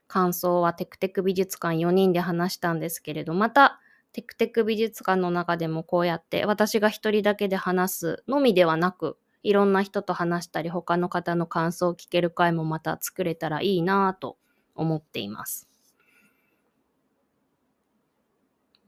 [0.08, 3.80] 感想はテクテク美術館4人で話したんですけれど、また
[4.12, 14.40] テクテク美術館の中でもこうやって私が一人だけで話すのみではなく、いろんな人と話したり他の方の感想を聞ける回もまた作れたらいいなと
[14.74, 15.69] 思っています。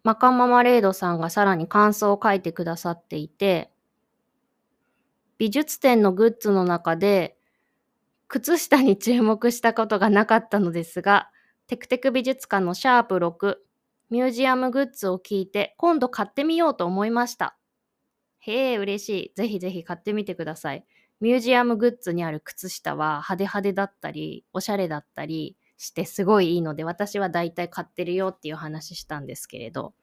[0.03, 3.71] マカママレードさんがさらに感想を書いてくださっていて、
[5.37, 7.37] 美術展のグッズの中で
[8.27, 11.29] 靴下に注目したことがなかったのですが、
[11.67, 13.57] テクテク美術館のシャープ6、
[14.09, 17.57] ミュージアムグッズを聞いて、今度買ってみようと思いました。
[18.39, 19.33] へえ、嬉しい。
[19.35, 20.85] ぜひぜひ買ってみてください。
[21.19, 29.95] ミュージアムグッズにある靴下は派手派手だったり、おしゃれだったりしてすごいいいので、私は大体買ってるよっていう話したんですけれど、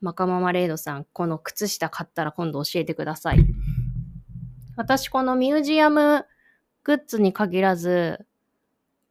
[0.00, 3.38] マカママレードさん、この靴下買ったら今度教えてください。
[4.76, 6.26] 私このミュージアム
[6.82, 8.26] グッズに限らず、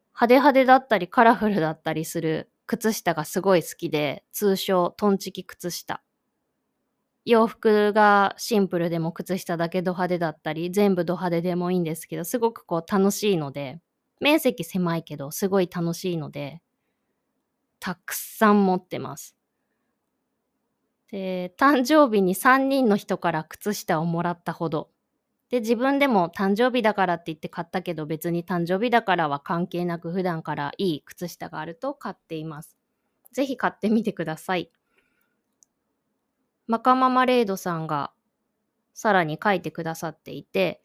[0.09, 6.03] 派手派手だったりカラフルだったりする靴下がすごい好きで、通称トンチキ靴下。
[7.23, 13.79] 洋服がシンプルでも靴下だけド派手だったり、全部ド派手でもいいんですけど、すごくこう楽しいので、
[14.19, 16.61] 面積狭いけどすごい楽しいので、
[17.79, 19.35] たくさん持ってます。
[21.11, 24.89] で、誕生日に3人の人から靴下をもらったほど
[25.53, 32.75] で、自分でも誕生日だからって言って買ったけど、別に誕生日だからは関係なく普段からいい靴下があると買っています。
[33.31, 34.71] ぜひ買ってみてください。
[36.65, 38.13] マカママレードさんが
[38.95, 40.82] さらに書いてくださっていて、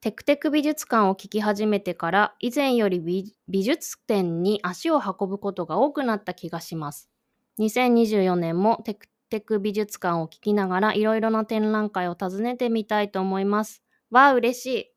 [0.00, 7.10] テクテク美術館を聞き始めてから以前より美美術展に足を運ぶことが多くなった気がします。
[7.58, 13.82] 2024年もテクテク美術館を聞きながらいろいろな展覧会を訪ねてみたいと思います。
[14.10, 14.92] わあ、嬉しい。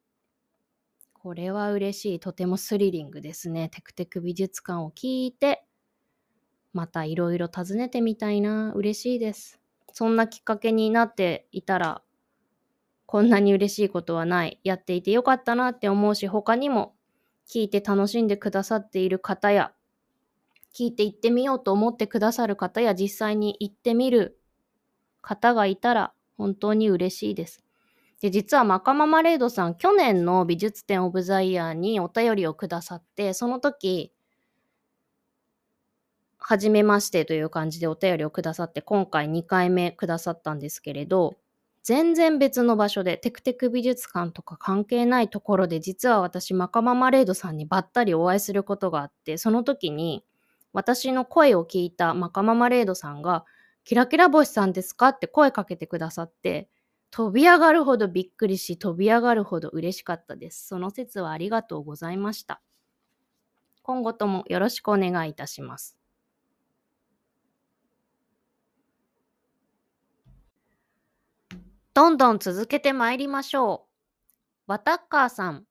[1.14, 2.20] これは嬉しい。
[2.20, 3.70] とてもスリリングですね。
[3.70, 5.66] テクテク美術館を聞いて、
[6.74, 8.74] またいろいろ訪ねてみたいな。
[8.74, 9.60] 嬉しいです。
[9.91, 12.04] そんなきっかけになっていたら、
[13.10, 14.60] こんなに嬉しいことはない。
[14.64, 16.93] やっていてよかったなって思うし、他にも
[17.47, 19.72] 聞いて楽しんでくださっている方や、
[20.78, 24.39] 聞いて行ってみようと思ってくださる方や、実際に行ってみる
[25.22, 27.64] 方がいたら、本当に嬉しいです。
[28.22, 34.14] で、実はマカママレードさん、去年の美術展オブザイヤーにお便りをくださって、その時、
[36.38, 41.38] はじめましてという感じでお便りをくださって、今回2回目くださったんですけれど、
[41.84, 50.24] 全然別の場所でテクテク美術館とか関係ないところで実は私マカママレードさんにばったりお会いすることがあってその時に
[50.74, 53.46] 私の声を聞いたマカママレードさんが
[53.86, 56.70] 「キラキラ星さんですか?」って声かけてくださって
[57.12, 60.68] 飛び上がるほどびっくりし飛び上がるほど嬉しかったです。
[60.68, 62.62] その説はありがとうございました。
[63.84, 65.99] 今後ともよろしくお願いいたします。
[72.00, 73.89] どんどん続けてまいりましょ
[74.68, 74.72] う。
[74.72, 75.66] ワタッカーさん。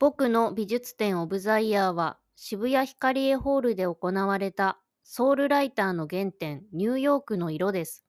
[0.00, 8.04] 僕の美術展オブザイヤーは渋谷ヒカリエホールで行われたソウルライターの原点ニューヨークの色です。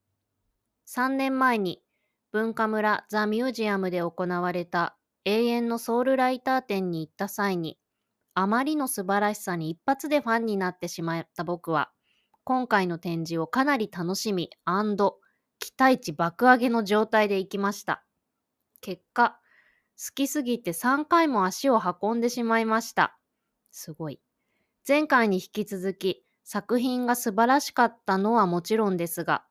[0.87, 1.83] 3年前に
[2.31, 7.77] 文化村ザ・ミュージアムで行われた永遠のソウルライター展に行った際に
[8.33, 11.91] あまりの素晴らしさに一発でファンになってしまった僕は
[12.43, 14.49] 今回の展示をかなり楽しみ
[15.59, 18.03] 期待値爆上げの状態で行きました。
[18.81, 19.39] 結果、
[19.97, 23.17] 好きすぎて3回も足を運んでしまいました。
[23.71, 24.19] すごい。
[24.87, 29.45] 前回に引き続き、作品が素晴らしかったのはもちろんですが、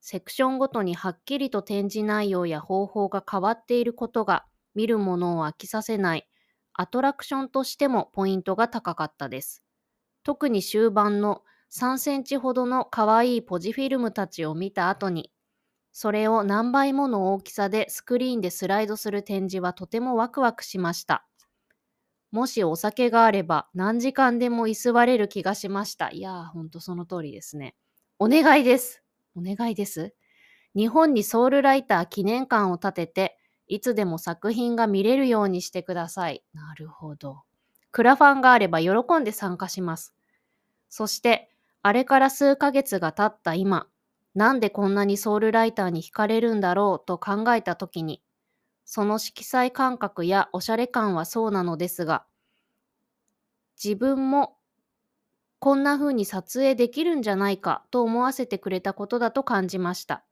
[0.00, 4.44] セクションごとにはっきりと展示内容や方法が変わっていることが
[4.74, 6.28] 見るものを飽きさせない
[6.74, 9.62] アトラクションとしてもポイントが高かったです。
[10.24, 15.31] 特に終盤の3センチほどの可愛いポジフィルムたちを見た後に
[15.92, 21.26] それを何倍もの大きさでスクリーンでスライドする展示はとてもワクワクしました。
[22.30, 26.10] もしお酒があれば何時間でも居座れる気がしました。
[26.10, 27.76] いやー、ほんとその通りですね。
[28.18, 29.02] お願いです。
[29.36, 30.14] お願いです。
[30.74, 36.42] 日本にソウルライター記念館を建てて、いつでも作品が見れるようにしてください。
[36.54, 37.42] なるほど。
[37.90, 38.90] クラファンがあれば喜
[39.20, 40.14] んで参加します。
[40.88, 41.50] そして、
[41.82, 43.88] あれから数ヶ月が経った今、
[44.34, 48.22] なんでこんなにソウルライターに惹かれるんだろうと考えたときに、
[48.84, 52.26] その色彩感覚やおしゃれ感はそうなのですが、
[53.82, 54.56] 自分も
[55.60, 60.24] こんな風に撮影できるんじゃないかと思わせてくれたことだと感じました。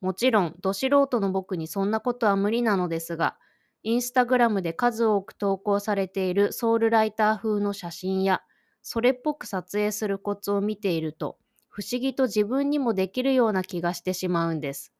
[0.00, 3.38] もちろん、ど素人の僕にそんなことは無理なのですが、
[3.82, 8.42] インスタグラムで数多く投稿されているソウルライター風の写真や、
[8.82, 11.38] それっぽく撮影するコツを見ていると、
[11.72, 14.92] 不思議と自分にもできるような気がしてしまうんです。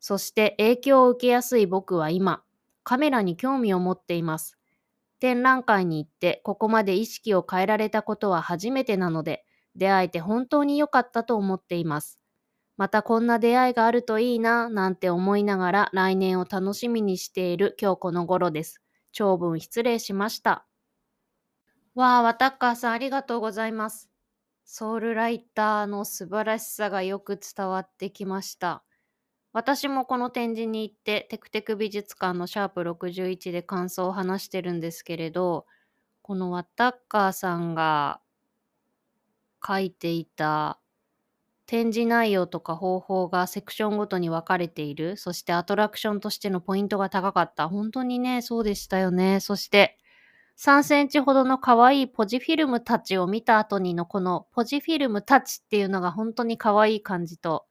[0.00, 2.44] そして影響を受けやすい僕は今、
[2.84, 4.58] カメラに興味を持っています。
[5.20, 9.44] 展覧会に行ってここまで意識を変えられたことは初めてなので、
[9.76, 12.20] 出会えて本当に良かったと思っています。
[12.76, 18.82] またこんな出会いがあるといいな、なんて思いながら来年を楽しみにしている今日この頃です。
[19.12, 20.66] 長文失礼しました。
[21.94, 24.11] わあ、わたっかーさんありがとうございます。
[24.64, 28.84] ソウルライターの素晴らしさがよく伝わってきました。
[29.52, 35.66] 私もこの展示に行ってテクテク美術館のシャープ61で感想を話してるんですけれど
[36.22, 38.20] このワタッカーさんが
[39.66, 40.78] 書いていた
[41.66, 45.16] 展示内容とか方法がセクションごとに分かれている。
[45.16, 47.68] そしてアトラクションとしてのポイントが高かった。
[47.68, 49.40] 本当にねそうでしたよね。
[49.40, 49.98] そして
[50.64, 57.66] 3センチほどの可愛いポジフィルムたちを見た後にのこのポジフィルムたちっていうのが本当に可愛い感じと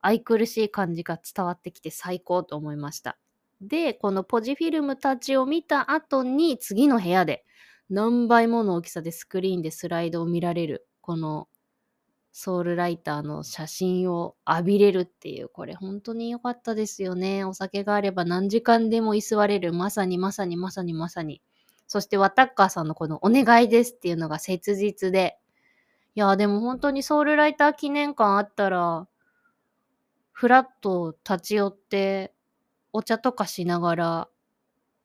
[0.00, 3.18] 愛くるしい感じが伝わってきて最高と思いました。
[3.60, 7.44] で、このポジフィルムたちを見た後に次の部屋で
[7.90, 11.48] 何倍もの大きさでスクリーンでスライドを見られるこの
[12.32, 17.44] ソウルライターの写真を浴びれるっていう、これ本当に良かったですよね。
[17.44, 19.74] お酒があれば何時間でも居座れる。
[19.74, 21.42] まさにまさにまさにまさに。
[21.92, 25.36] そしてワタッカーさんのこのお願いですっていうのが切実で、
[26.14, 29.06] いや、でも本当にソウルライター記念館あったら、
[30.30, 32.32] ふらっと立ち寄って、
[32.94, 34.28] お茶とかしながら、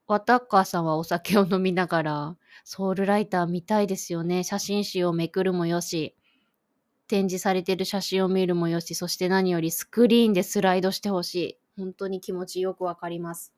[0.08, 4.46] ワタッカーさんはお酒を飲みながら、ソウルライター見たいですよね。
[4.46, 6.16] 写真集をめくるもよし、
[7.10, 11.60] 展示されてる写真を見るもよし、そして何よりスクリーンでスライドしてほしい。
[11.76, 13.54] 本当に気持ちよくわかります。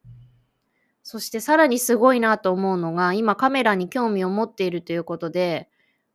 [1.12, 5.68] そしてさらにすごいなと思うのが、今カメラに興味を持っているということで、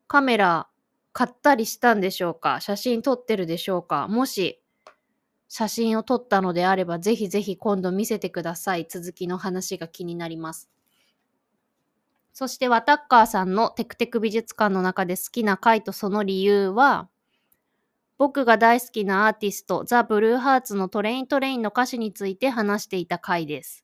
[0.07, 0.69] カメラ
[1.13, 2.61] 買ったりしたんでしょうか？
[2.61, 4.07] 写真撮ってるでしょうか？
[4.07, 4.63] もし
[5.49, 8.87] 写真を撮ったのであれば、ぜひぜひ今度見せてください。
[8.89, 10.71] 続きの話が気になります。
[12.33, 17.09] そしてワタッカーさんのテクテク美術館の中で好きな回とその理由は、
[18.17, 23.84] 僕が大好きなアーティスト、ザ・ブルーハーツのトレイントレインの歌詞について話していた回です。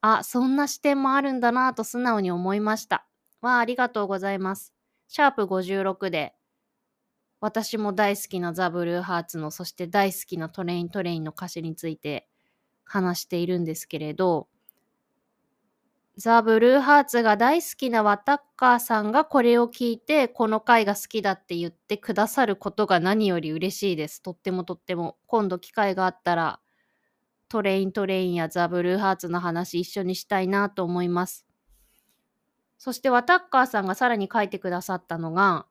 [0.00, 3.06] あ、そんな視点もあるんだなぁと素直に思いました。
[3.40, 4.72] わあ、ありがとうございます。
[5.08, 6.34] シャープ56で、
[7.40, 12.28] 私も大好きなザ・ブルーハーツの、そして大好きな TRAIN-TRAINの歌詞について
[12.84, 14.48] 話しているんですけれど、
[16.16, 24.20] ザ・ブルーハーツが大好きなワタッカーさんがこれを聞いて、この回が好きだって言ってくださることが何より嬉しいです。
[24.20, 25.16] とってもとっても。
[25.28, 26.60] 今度機会があったら、
[27.48, 31.46] TRAIN-TRAINやザ・ブルーハーツの話一緒にしたいなと思います。
[32.76, 35.66] そしてワタッカーさんがさらに書いてくださったのが、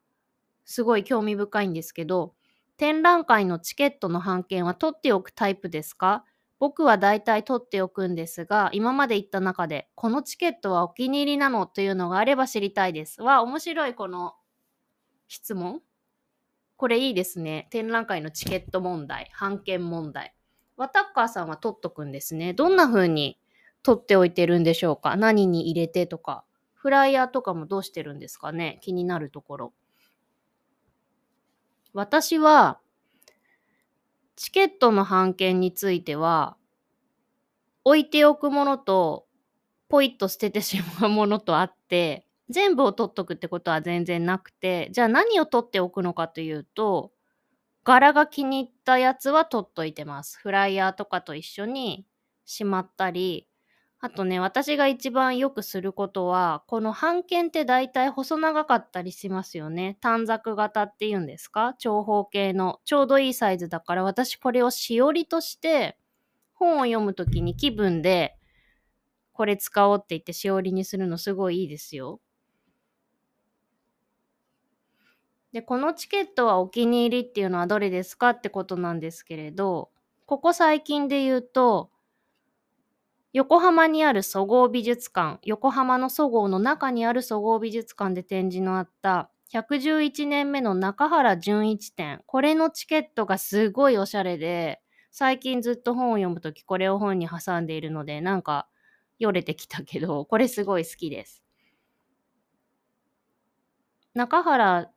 [0.65, 2.33] すごい興味深いんですけど、
[2.75, 6.25] 展覧会のチケットの半券は取っておくタイプですか？
[6.59, 13.21] 僕は大体取っておくんですが、今まで行った中で、このチケットはお気に入りなのというのがあれば知りたいです。
[13.21, 14.33] は、面白いこの
[15.27, 15.81] 質問
[16.75, 17.67] これいいですね。
[17.71, 20.35] 展覧会のチケット問題、半券問題。
[20.77, 22.53] ワタッカーさんは取っとくんですね。
[22.53, 23.37] どんな風に
[23.83, 25.15] 取っておいてるんでしょうか？
[25.15, 26.43] 何に入れてとか。
[26.73, 28.77] フライヤーとかもどうしてるんですかね？
[28.81, 29.73] 気になるところ。
[31.93, 32.79] 私は、
[34.35, 36.55] チケットの半券については、
[37.83, 39.25] 置いておくものと、
[39.89, 47.11] ポイッと捨ててしまうものとあって、全部を取っとくってことは全然なくて、じゃあ何を取っておくのかというと、
[47.87, 50.37] 柄が気に入ったやつは取っといてます。
[50.39, 52.05] フライヤーとかと一緒に
[52.45, 53.47] しまったり、
[53.99, 59.97] あとね、私が一番よくすることは、この半券って大体細長かったりしますよね。
[60.01, 61.75] 短冊型っていうんですか？
[61.79, 65.97] 長方形のちょうどいいサイズだから私これをしおりとして
[66.53, 68.35] 本を読むときに気分で
[69.33, 72.19] これ使おうって言ってしおりにするのすごいいいですよ。
[75.57, 79.89] で、このチケットはお気に入りっていうのはどれですかってことなんですけれど、
[80.27, 81.89] ここ最近で言うと、
[83.33, 92.21] 横浜にあるそごう美術館、横浜のそごうの中にあるそごう美術館で展示のあった111年目の中原純一展。
[92.27, 94.79] これのチケットがすごいおしゃれで、
[95.09, 98.67] 最近ずっと本を読むときこれを本に挟んでいるので、なんか
[99.17, 101.43] よれてきたけど、これすごい好きです。
[104.13, 104.91] 中原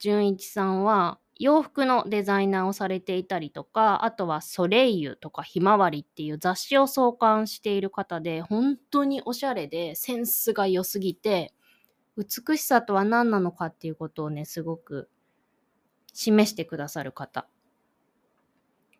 [0.00, 11.54] 純一さんは洋服のデザイナーをされていたりとか、あとはソレイユとかひまわりっていう雑誌を創刊している方で、本当におしゃれでセンスが良すぎて、
[12.16, 15.08] 美しさとは何なのかっていうことをね、すごく
[16.12, 17.46] 示してくださる方。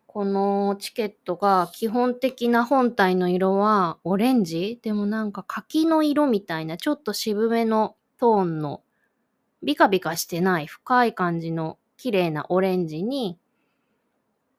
[0.07, 4.79] このチケットが基本的な本体の色はオレンジ？
[4.81, 8.81] でもなんか柿の色みたいなちょっと渋めのトーンの
[9.63, 13.37] ビカビカしてない深い感じの綺麗なオレンジに、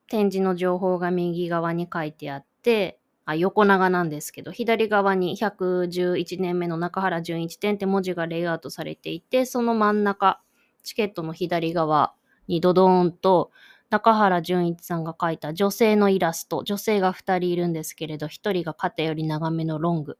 [0.07, 10.41] 展示の情報が右側に書いてあって、あ横長なんですけど、左側に111年目の中原純一店って文字がレイアウトされていて、その真ん中、
[10.83, 12.15] チケットの左側
[12.49, 13.51] にドドーンと
[13.91, 20.19] 中原純一さんが描いた女性のイラスト、女性が2人いるんですけれど、1人が肩より長めのロング、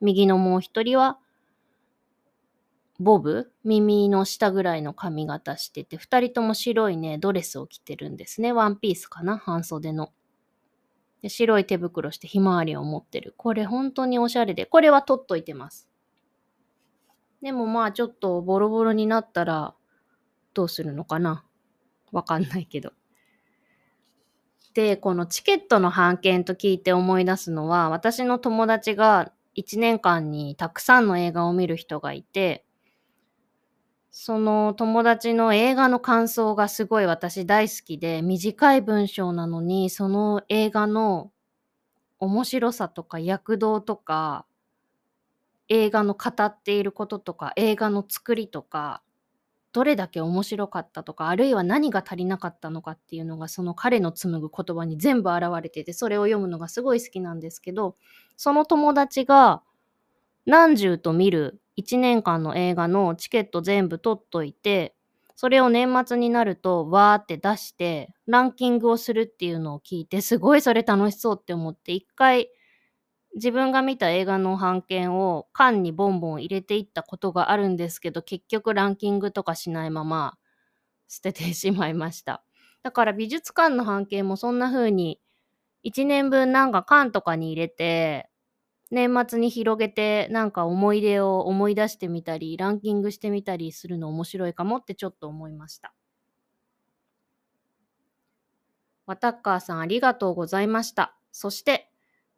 [0.00, 1.18] 右のもう1人は
[3.00, 8.52] ボブ、耳の下ぐらいの髪型してて、二人とも白いね、ドレスを着てるんですね。
[8.52, 10.12] ワンピースかな半袖の。
[11.20, 13.34] で白い手袋してひまわりを持ってる。
[13.36, 15.88] これ本当におしゃれで、これは取っといてます。
[17.42, 19.74] でもまあちょっとボロボロになったら
[20.52, 21.44] どうするのかな？
[22.12, 22.92] わかんないけど。
[24.74, 32.63] で、このチケットの半券と聞いて思い出すのは、私の友達が1年間にたくさんの映画を見る人がいて、
[34.16, 41.32] その友達の映画の感想がすごい私大好きで、短い文章なのに、その映画の
[42.20, 44.46] 面白さとか躍動とか、
[45.68, 49.02] 映画の語っていることとか、映画の作りとか、
[49.72, 57.96] どれだけ面白かったとか、あるいは何が足りなかったのかっていうのが、その彼の紡ぐ言葉に全部現れてて、それを読むのがすごい好きなんですけど、
[58.36, 59.64] その友達が
[60.46, 64.94] 何十と見る1年間の映画のチケット全部取っといて、
[65.36, 72.48] それを年末になるとわーって出して、ランキングをするっていうのを聞いて、すごいそれ楽しそうって思って、一回
[73.34, 80.38] 自分が見た映画の版権を缶にボンボン入れていったことがあるんですけど、結局ランキングとかしないまま
[81.08, 82.44] 捨ててしまいました。
[82.82, 85.20] だから美術館の版権もそんな風に
[85.84, 88.28] 1年分なんか缶とかに入れて、
[88.90, 95.94] 年末に広げてなんか思い出を思い出してみたり、ランキングしてみたりするの面白いかもってちょっと思いました。
[99.06, 101.16] ワタッカーさんありがとうございました。
[101.32, 101.90] そして、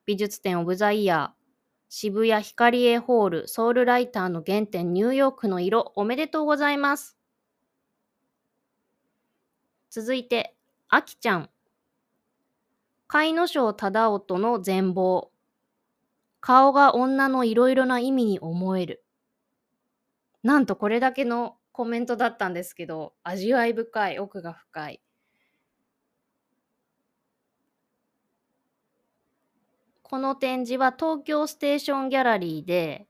[0.05, 1.47] 美術展オブザイヤー、
[1.89, 7.17] 渋谷ヒカリエホールソウルライターの原点ニューヨークの色おめでとうございます。
[9.91, 10.57] 続いて、
[10.89, 11.51] あきちゃん。
[13.09, 15.29] 甲斐野省忠夫の全貌。
[16.47, 19.05] 顔が女のいろいろな意味に思える。
[20.45, 25.03] なんとこれだけのコメントだったんですけど、味わい深い、奥が深い。
[30.05, 33.09] この展示は東京ステーションギャラリーで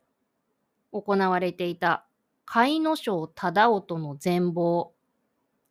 [0.90, 2.06] 行われていた
[2.50, 4.92] 甲斐野省忠夫の全貌。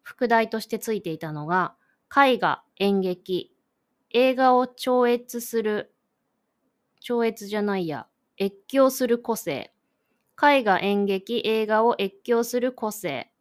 [0.04, 1.74] 副題としてついていたのが、
[2.16, 3.56] 絵画、演劇、
[4.12, 5.95] 映画を超越する、
[7.08, 8.08] 超越じゃないや、
[8.42, 9.72] 越境する個性。
[10.42, 13.32] 絵画、演劇、映画を越境する個性。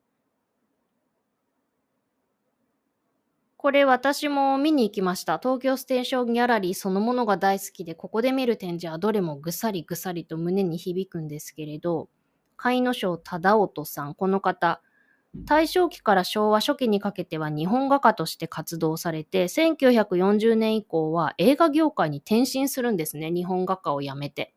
[3.56, 5.38] これ私も見に行きました。
[5.38, 12.10] 東京ステーションギャラリーそのものが大好きで、ここで見る展示はどれもぐさりぐさりと胸に響くんですけれど、
[12.58, 14.82] 甲斐野省忠夫さん、この方、
[15.36, 23.30] 大正期から昭和初期にかけては日本画家として活動されて、1940年以降は映画業界に転身するんですね。
[23.30, 24.54] 日本画家を辞めて。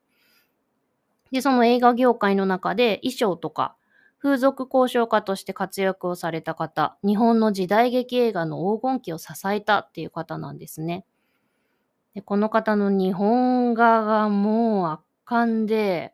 [1.32, 3.76] で、その映画業界の中で衣装とか
[4.20, 11.06] 風俗交渉家として活躍をされた方、日本の時代劇映画の黄金期を支えたっていう方なんですね。
[12.14, 16.14] でこの方の日本画がもう圧巻で、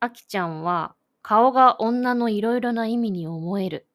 [0.00, 0.95] あきちゃんは
[1.26, 3.88] 顔が女のいろいろな意味に思える。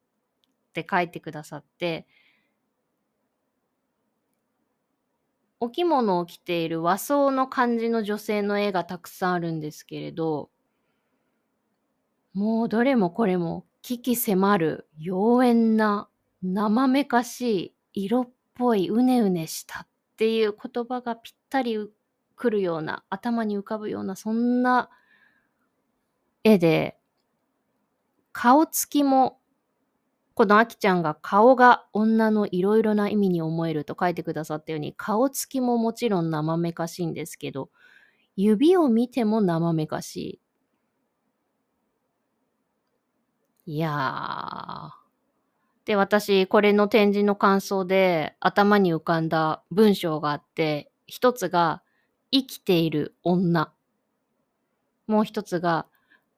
[0.71, 2.05] って書いてくださって、
[5.61, 10.49] お着物を着ている和装の感じの女性の絵がたくさんあるんですけれど、
[12.33, 16.09] もうどれもこれも危機迫る妖艶な
[16.43, 21.77] 生めかしい色っぽいうねうねしたっていう言葉がぴったり
[22.35, 24.89] くるような頭に浮かぶようなそんな
[26.43, 26.97] 絵で
[28.33, 29.39] 顔つきも、
[30.35, 37.69] このあきちゃんが顔が女のいろいろな意味に思えると書いてくださったように、顔つきももちろん生めかしいんですけど、
[38.37, 40.39] 指を見ても生めかしい。
[43.65, 44.91] いやー。
[45.85, 51.83] で、私、これの展示の感想で頭に浮かんだ文章があって、一つが、
[52.31, 53.73] 生きている女。
[55.07, 55.87] もう一つが、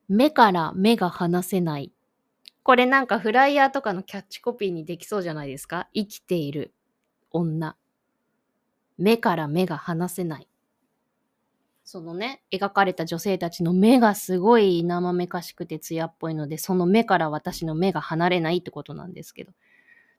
[0.08, 1.92] 目から目が離せない。
[2.64, 5.88] これなんかフライヤーとかのキャッチコピーにできそうじゃないですか？
[5.94, 6.74] 生きている
[7.32, 7.76] 女。
[8.98, 10.48] 目から目が離せない。
[11.84, 19.52] そのね、描かれた女性たちの目がすごい生めかしくて艶っぽいので、その目から私の目が離れないってことなんですけど。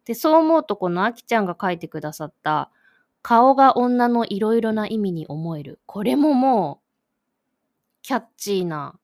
[0.05, 2.71] で、そう思うとこのあきちゃんが書いてくださった
[3.23, 5.81] 顔が女のいろいろな意味に思える。
[5.87, 6.85] これももう
[8.03, 8.99] キャッチーな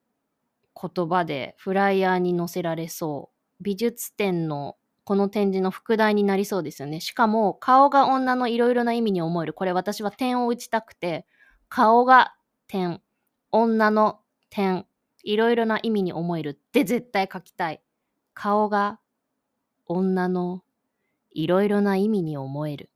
[0.81, 3.63] 言葉でフライヤーに載せられそう。
[3.63, 7.01] 美術展のこの展示の副題になりそうですよね。
[7.01, 9.53] しかも、顔が女のいろいろな意味に思える。
[9.53, 11.27] これ私は点を打ちたくて、
[11.69, 12.35] 顔が
[12.69, 13.03] 点、
[13.51, 14.21] 女の
[14.51, 14.87] 点、
[15.25, 17.83] いろいろな意味に思えるって絶対書きたい。
[18.35, 19.01] 顔が
[19.87, 20.63] 女の
[21.33, 22.91] いろいろな意味に思える。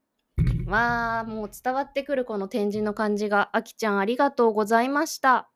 [0.65, 5.49] わあ、もう伝わってくるこの展示の感じが、あきちゃんありがとうございました。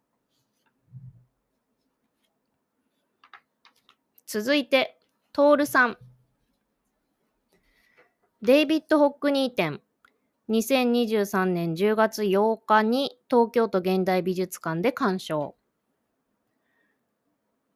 [4.32, 5.00] 続いて、
[5.34, 5.98] トールさん。
[8.44, 9.82] デイビッド・ホックニー展。
[10.50, 15.56] 2023年10月8日に東京都現代美術館で鑑賞。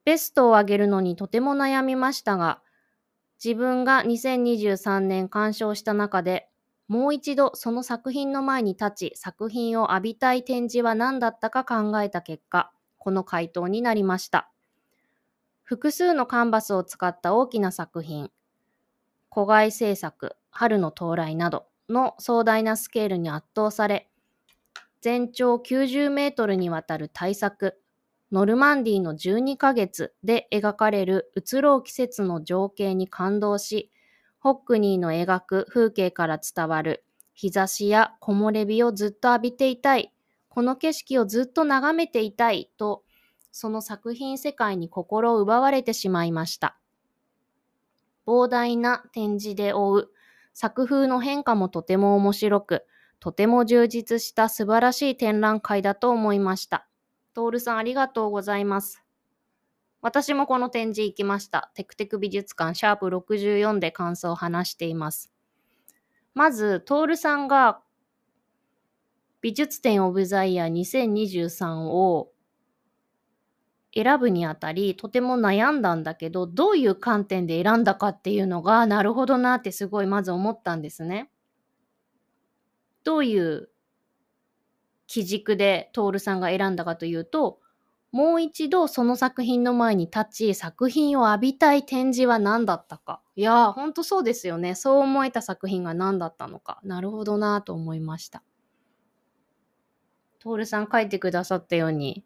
[0.06, 2.62] ベストを上げるのにとても悩みましたが、
[3.43, 6.49] 自分が2023年鑑賞した中で、
[6.88, 14.53] もう一度その作品の前に立ち、作品を浴びたい展示は何だったか考えた結果、この回答になりました。
[15.64, 18.32] 複数のカンバスを使った大きな作品、
[19.34, 24.09] 古外制作、春の到来などの壮大なスケールに圧倒され、
[25.01, 27.80] 全長90メートルにわたる大作、
[28.32, 33.89] ノルマンディの12ヶ月で描かれる移ろう季節の情景に感動し、
[34.39, 40.14] ホックニーの描く風景から伝わる日差しや木漏れ日をずっと浴びていたい、
[40.49, 43.03] この景色をずっと眺めていたいと
[43.54, 46.76] その作品世界に心を奪われてしまいました。
[48.26, 50.12] 膨大な展示で追う
[50.54, 52.86] 作風の変化もとても面白く、
[53.20, 56.88] とても充実した素晴らしい展覧会だと思いました。
[57.36, 59.04] トールさんありがとうございます。
[60.01, 61.72] 私もこの展示行きました。
[61.76, 65.32] テクテク美術館シャープ64で感想を話しています。
[66.34, 67.82] まず、トールさんが
[69.41, 72.32] 美術展オブザイヤー2023を
[73.96, 81.30] 選ぶにあたりとても悩んだんだけどどういう観点で選んだかっていうのがなるほどなってすごいまず思ったんですね。
[83.04, 83.70] どういう
[85.08, 87.60] 基軸で徹さんが選んだかというと、
[88.12, 93.22] もう一度その作品の前に立ち、作品を浴びたい展示は何だったか。
[93.36, 94.76] いやー、ほんとそうですよね。
[94.76, 96.80] そう思えた作品が何だったのか。
[96.84, 98.44] なるほどなと思いました。
[100.39, 102.24] 徹さん書いてくださったように、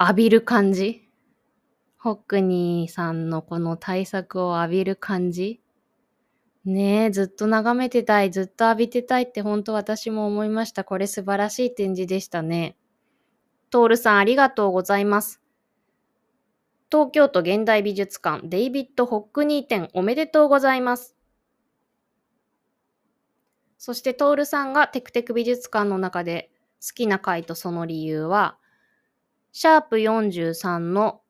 [0.00, 1.08] 浴びる感じ？
[1.98, 5.60] ホックニーさんのこの対策を浴びる感じ？
[6.64, 10.84] ねえ、ずっと眺めてたい、ずっと浴びてたいって本当私も思いました。
[10.84, 12.76] これ素晴らしい展示でしたね。
[13.70, 15.40] トールさんありがとうございます。
[16.92, 21.16] 東京都現代美術館デイビッド・ホックニー展おめでとうございます。
[23.78, 28.58] そしてトールさんがテクテク美術館の中で好きな回とその理由は、
[29.60, 31.22] シャープ43の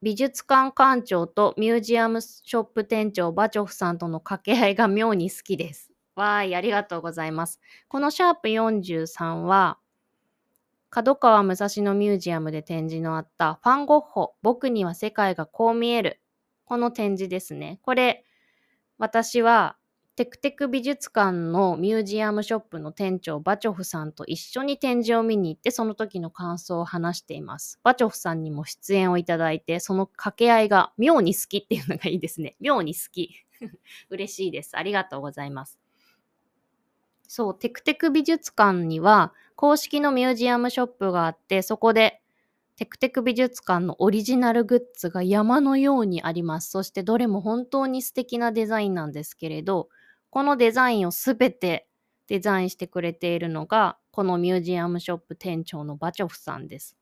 [0.00, 5.92] 美術館館長とミュージアムショップ店長バチョフさんとの掛け合いが妙に好きです。
[6.16, 7.60] わーい、ありがとうございます。
[7.88, 9.78] このシャープ43は、
[10.88, 16.22] 角川武蔵野ミュージアムで展示のあったファン・ゴッホ、僕には世界がこう見える。
[16.64, 17.78] この展示ですね。
[17.82, 18.24] これ、
[18.96, 19.76] 私は
[20.20, 27.80] テクテク美術館のミュージアムショップの店長バチョフさんと一緒に展示を見に行ってその時の感想を話しています。
[27.82, 32.54] バチョフさんにも出演をいただいてその掛け合いが妙に好きっていうのがいいですね。
[32.60, 33.30] 妙に好き。
[34.10, 34.76] 嬉しいです。
[34.76, 35.80] ありがとうございます。
[37.26, 42.20] そう、テクテク美術館には公式のミュージアムショップがあってそこで
[42.76, 46.70] テクテク美術館のオリジナルグッズが山のようにあります。
[46.70, 49.88] そしてどれも本当に素敵なデザインなんですけれど、
[50.30, 51.88] このデザインをすべて
[52.28, 56.96] デザインしてくれているのが、このミュージアムショップ店長のバチョフさんです。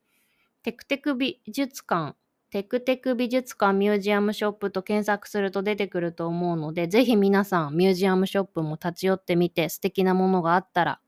[0.62, 2.16] テクテク美術館、
[2.50, 11.00] テクテク美術館ミュージアムショップと検索すると出てくると思うので、ぜひ皆さんミュージアムショップも立ち寄ってみて素敵なものがあったら、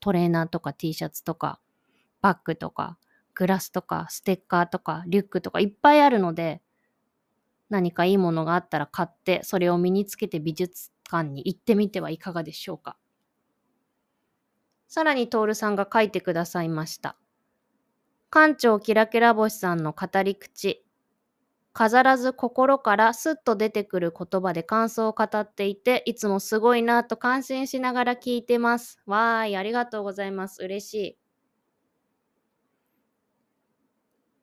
[0.00, 1.60] トレーナーとか T シャツとか、
[2.22, 2.96] バッグとか、
[3.34, 6.62] グラスとか、ステッカーとか、リュックとかいっぱいあるので、
[7.68, 12.96] 何かいいものがあったら買って、それを身につけて美術館に行ってみてはいかがでしょうか。
[14.86, 17.16] さらに徹さんが書いてくださいました。
[18.30, 20.84] 館長キラキラ星さんの語り口。
[21.72, 29.00] 飾らず心からスッと出てくる言葉で感想を語っていて、いつもすごいなと感心しながら聞いてます。
[29.06, 30.62] わーい、ありがとうございます。
[30.62, 31.18] 嬉しい。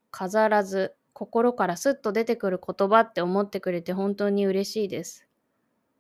[0.10, 5.25] 飾らず心からスッと出てくる言葉って思ってくれて本当に嬉しいです。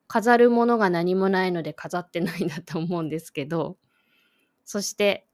[0.08, 3.78] 飾るものが何もないので飾ってないんだと思うんですけど、
[4.66, 5.28] そして、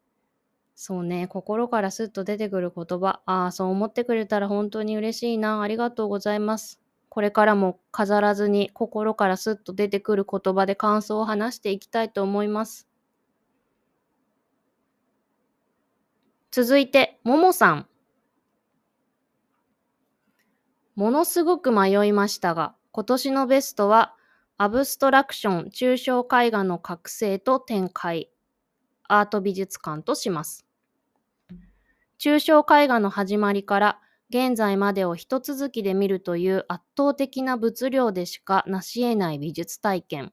[0.75, 6.81] そうね、心からスッと出てくる言葉、ああ、そう思ってくれたら本当に嬉しいな、ありがとうございます。
[7.09, 12.87] これからも飾らずに心からスッと出てくる言葉で感想を話していきたいと思います。
[16.51, 17.87] 続いて、ももさん。
[20.95, 24.15] ものすごく迷いましたが、今年のベストは
[24.63, 28.29] アブストラクション、抽象絵画の覚醒と展開、
[29.07, 30.67] アート美術館とします。
[32.19, 33.99] 抽象絵画の始まりから
[34.29, 40.31] 現在までを一続きで見るという圧倒的な物量でしか成し得ない美術体験。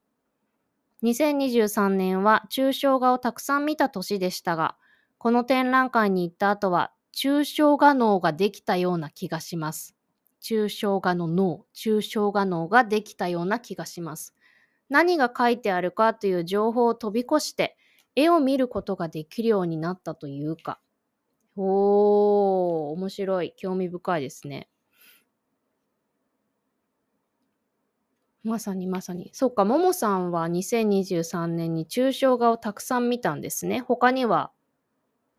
[1.05, 4.76] 2023年は抽象画をたくさん見た年でしたが、
[5.16, 9.97] この展覧会に行った後は抽象画能ができたような気がします。
[10.41, 14.34] 抽象画の脳、抽象画脳ができたような気がします。
[14.89, 17.76] 何が書いてあるかという情報を飛び越して
[18.14, 20.80] 絵を見ることができるようになったというか。
[21.57, 23.53] おー、面白い。
[23.57, 24.68] 興味深いですね。
[28.45, 29.30] まさにまさに。
[29.32, 33.80] そっか、ももさんは2023年に抽象画をたくさん見たんですね。
[33.80, 34.53] 他には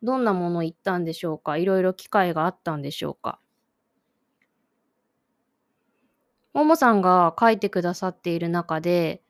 [0.03, 1.57] どんなもの行ったんでしょうか？
[1.57, 3.39] いろいろ機会があったんでしょうか？
[6.53, 9.21] ももさんが書いてくださっている中で、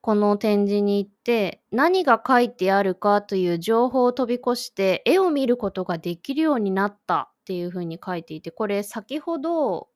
[0.00, 9.88] この展示に行って何が書いてあるかという情報を飛び越して絵を見ることができるようになったっていうふうに書いていて、これ先ほど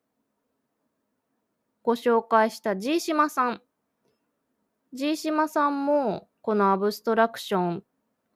[1.82, 3.62] ご紹介した G 島さん。
[4.92, 7.84] G 島さんもこのアブストラクション、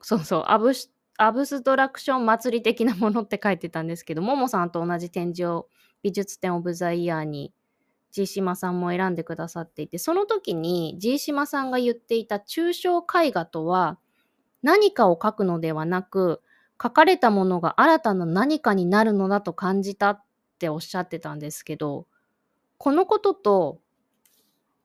[0.03, 0.72] そうそう、アブ
[1.18, 5.68] アブストラクション祭り的なものって書いてたんですけど、ももさんと同じ展示を
[6.03, 7.53] 美術展オブザイヤーに
[8.12, 13.98] G 島さんも選んでくださっていて、その時に G 島さんが言っていた抽象絵画とは
[14.62, 16.42] 何かを描くのではなく、
[16.82, 20.24] 書かれたものが新たな何かになるのだと感じたっ
[20.59, 22.07] ておっしゃってたんですけど、
[22.78, 23.80] このことと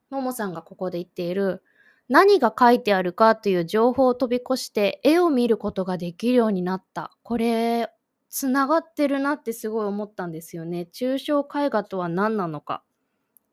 [0.10, 1.64] ももさんがここで言っている
[2.10, 7.12] 何が書いてあるかという情報を飛び越して絵を見ることができるようになった。
[7.24, 7.90] これ、
[8.36, 10.90] つながってるなってすごい思ったんですよね。
[10.94, 12.84] 抽象絵画とは何なのか。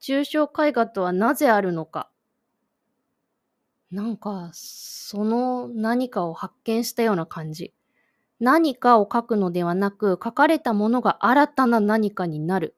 [0.00, 2.10] 抽象絵画とはなぜあるのか。
[3.92, 7.72] なんか、その何かを発見したような感じ。
[8.40, 12.74] 何かを書くのではなく、書かれたものが新たな何かになる。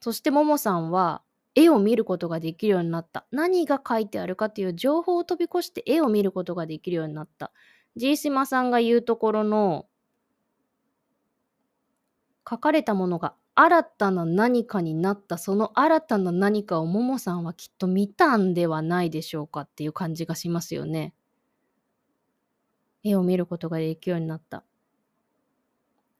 [0.00, 1.20] そしてももさんは、
[1.54, 3.26] 絵を見ることができるようになった。
[3.30, 7.52] 何が書いてあるかという情報を飛び越して絵を見ることができるようになった。
[7.96, 9.84] ジーシマさんが言うところの
[12.48, 21.14] 書かれたものが新たな何かになったその新たな何かをももさんはきっと見たんではないでしょうかっていう感じがしますよね。
[23.04, 24.64] 絵を見ることができるようになった。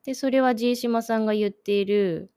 [0.05, 2.31] で、それはジーシマさんが言っている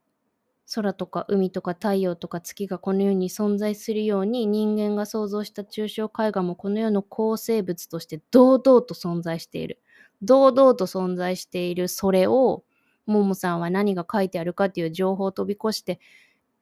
[0.73, 9.81] 空とか海とか太陽とか月がこの世に存在するように人間が創造した抽象絵画もこの世の構成物として堂々と存在している。
[10.21, 12.64] 堂々と存在しているそれを
[13.05, 15.99] ももさんは何が書いてあるかっていう情報を飛び越して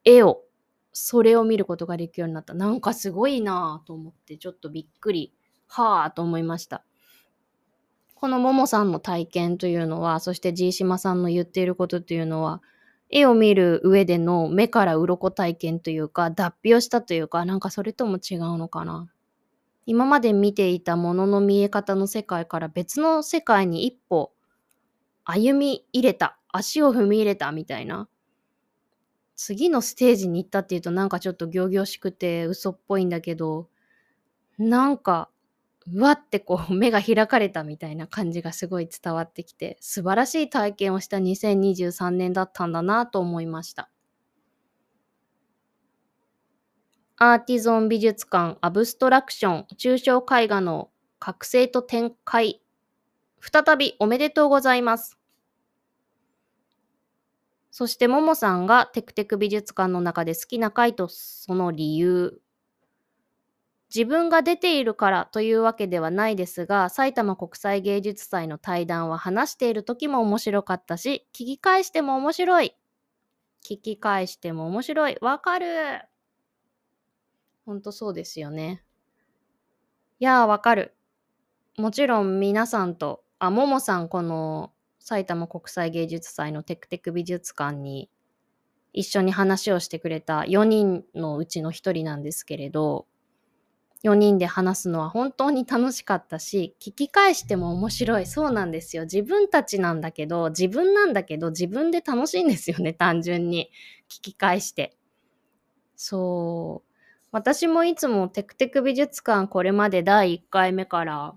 [0.04, 0.42] 絵を
[0.92, 2.54] それを見ることができるようになった。
[2.54, 5.32] なんかすごいなぁと思ってちょっとびっくり
[5.66, 6.84] はぁと思いました。
[8.14, 12.62] このももさんの体験というのはそしてジーシマさんの言っていることというのは
[13.10, 19.08] 絵を見る上での目から鱗体験というか、脱皮をしたというか、なんかそれとも違うのかな。
[19.86, 24.32] 今まで見ていたものの見え方の世界から別の世界に一歩
[25.24, 28.08] 歩み入れた、足を踏み入れたみたいな。
[29.36, 33.68] 次のステージに行ったっていうとなんかちょっと仰々しくて嘘っぽいんだけど、
[34.58, 35.28] なんか
[35.86, 43.90] うわってこう 目が開かれたみたいな感じがすごい伝わってきて素晴らしい体験をした2023年だったんだなと思いました。
[47.16, 52.60] アーティゾン美術館アブストラクション抽象絵画の覚醒と展開
[53.52, 55.18] 再びおめでとうございます。
[57.70, 62.40] そしてももさんがテクテク美術館の中で好きな回とその理由
[63.94, 72.74] 自分が出ているからというわけではないですが、埼玉国際芸術祭の対談は話している時も面白かったし、聞き返しても面白い。
[73.64, 75.16] 聞き返しても面白い。
[75.20, 76.02] わかる。
[77.64, 78.82] ほんとそうですよね。
[80.18, 80.96] いやー、わかる。
[81.76, 88.10] もちろん皆さんと、あ、ももさん、この埼玉国際芸術祭のテクテク美術館に
[88.92, 93.06] 一緒に話をしてくれた4人のうちの1人なんですけれど、
[94.04, 98.26] 4人で話すのは本当に楽しかったし、聞き返しても面白い。
[98.26, 99.04] そうなんですよ。
[99.04, 103.70] 自分たちなんだけど、自分なんだけど、自分で楽しいんですよね、単純に。
[104.10, 104.96] 聞き返して。
[105.96, 106.94] そう。
[107.32, 111.34] 私もいつもテクテク美術館これまで第1回目から、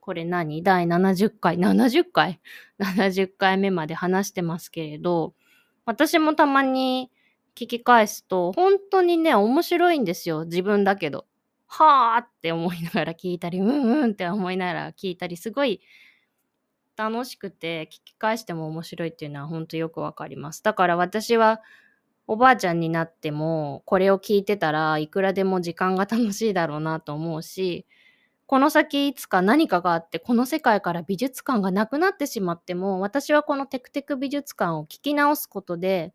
[0.00, 0.62] これ何？
[0.62, 2.40] 第70回 ?70 回
[2.80, 5.34] ?70 回目まで話してますけれど、
[5.84, 7.10] 私もたまに
[7.54, 10.44] 聞き返すと、本当にね、面白いんですよ。
[10.44, 11.26] 自分だけど。
[11.66, 15.80] はあって思いながら聞いたり、うんうんって思いながら聞いたり、すごい
[16.96, 20.62] 楽しくて聞き返しても面白いっていうのは本当よくわかります。
[20.64, 21.60] だから私は
[22.26, 27.86] おばあちゃんになってもこれを聞いてたらいくらでも時間が楽しいだろうなと思うし、
[28.50, 36.12] この先いつか何かがあってこの世界から美術館がなくなってしまっても私はこのテクテク美術館を聞き直すことで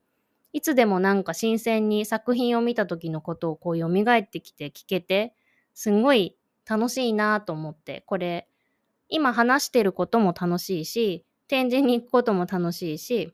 [0.51, 5.33] いつでもなんか新鮮に作品を見た時のことをこう蘇ってきて聞けて
[5.73, 6.35] すごい
[6.67, 8.47] 楽しいなと思って、これ、
[9.07, 13.31] 今話してることも楽しいし、展示に行くことも楽しいし、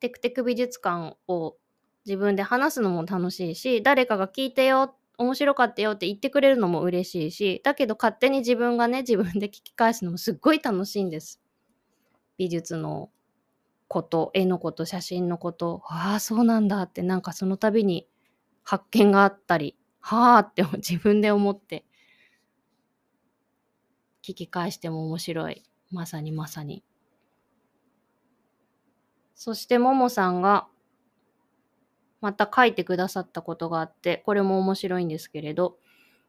[0.00, 1.56] テクテク美術館を
[2.04, 11.40] 自分で話すのも楽しいし、誰かが聞いてよ、面白かったよって言ってくれるのも嬉しいし、だけど勝手に自分がね、自分で聞き返すのもすっごい楽しいんです。
[12.38, 13.10] 美術の
[13.88, 18.08] こと、絵のこと、写真のこと、ああ、そうなんだってなんかその度に
[18.62, 21.84] 発見があったり、はあって 自分で思って
[24.22, 25.62] 聞き返しても面白い。
[25.90, 26.84] まさにまさに。
[29.34, 30.68] そしてももさんが
[32.22, 35.76] また書いてくださったことがあって、これも面白いんですけれど、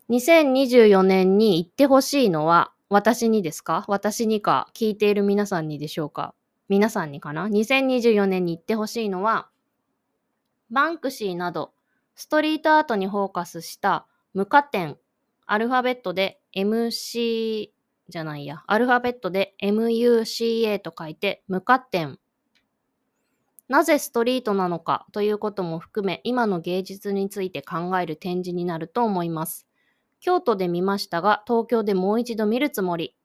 [0.10, 3.86] 2024年に行ってほしいのは私にですか？
[3.88, 6.34] 私にか聞いている皆さんにでしょうか？
[6.68, 9.48] 皆さんにかな ?2024 年に行ってほしいのは、
[10.72, 11.74] バンクシーなど
[12.16, 14.98] ストリートアートにフォーカスした無加点、
[15.46, 17.70] アルファベットで MC
[18.10, 22.18] じゃないや、アルファベットで MUCA と書いて無加点
[23.68, 29.68] なぜストリートなのかということも含め、今の芸術について考える展示になると思います。
[30.20, 33.16] 京都で見ましたが、東京でもう一度見るつもり。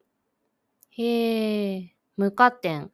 [0.90, 2.92] へえ、無加点。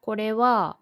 [0.00, 0.78] これは、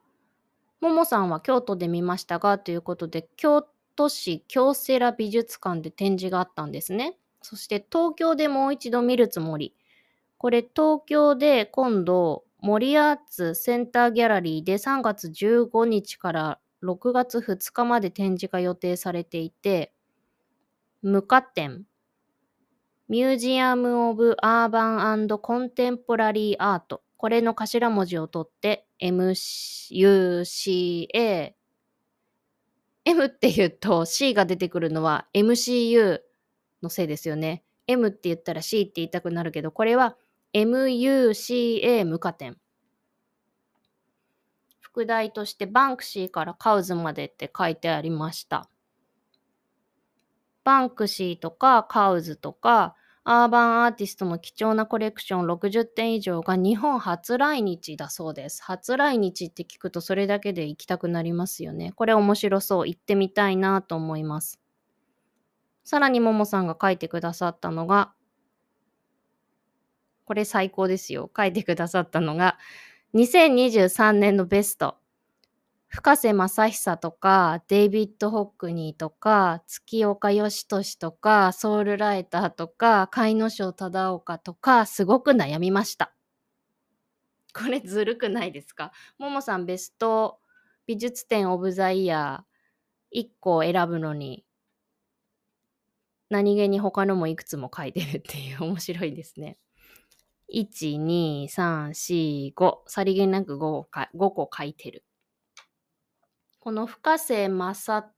[0.81, 7.19] ももさんは京都で見ましたがということで、京都市京セラ美術館で展示があったんですね。
[7.43, 9.75] そして東京でもう一度見るつもり。
[10.41, 19.93] これ東京で今度森アーツセンターギャラリーで3月15日から6月2日まで展示が予定されていて、
[21.03, 21.85] MUCA展。
[23.11, 27.03] Museum of Urban and Contemporary Art。
[27.19, 30.33] これの頭文字を取って MUCA
[33.05, 36.21] M って言うと C が出てくるのは MCU
[36.83, 37.63] のせいですよね。
[37.87, 40.17] M って言ったら C って言いたくなるけど、これは
[40.53, 42.57] MUCA MUCA展。
[44.81, 48.69] 副題としてバンクシーからカウズまでって書いてありました。
[50.65, 58.63] バンクシーとかカウズとかアーバンアーティストの貴重なコレクション60点以上が日本初来日だそうです。
[58.65, 61.93] 初来日って聞くとそれだけで行きたくなりますよね。
[61.93, 62.89] これ面白そう。
[62.89, 64.59] 行ってみたいなと思います。
[65.85, 68.13] さらにももさんが書いてくださったのが
[70.31, 71.29] これ最高ですよ。
[71.37, 72.57] 書いてくださったのが、
[73.15, 74.97] 2023年のベスト。
[75.89, 86.15] 深瀬正久とか、デイビッド・ホックニーとか、月岡義俊とか、ソウルライターとか、海野省忠岡とか、すごく悩みました。
[87.53, 88.93] これずるくないですか？
[89.19, 90.39] ももさんベスト
[90.87, 94.45] 美術展オブザイヤー1個を選ぶのに、
[96.29, 99.59] 何気に他のもいくつも書いてるっていう面白いですね。
[100.55, 102.79] 1、2、3、4、5。
[102.87, 105.05] さりげなく 5, 個5個書いてる。
[106.59, 108.11] この深瀬正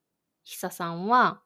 [0.45, 1.43] 久さんは、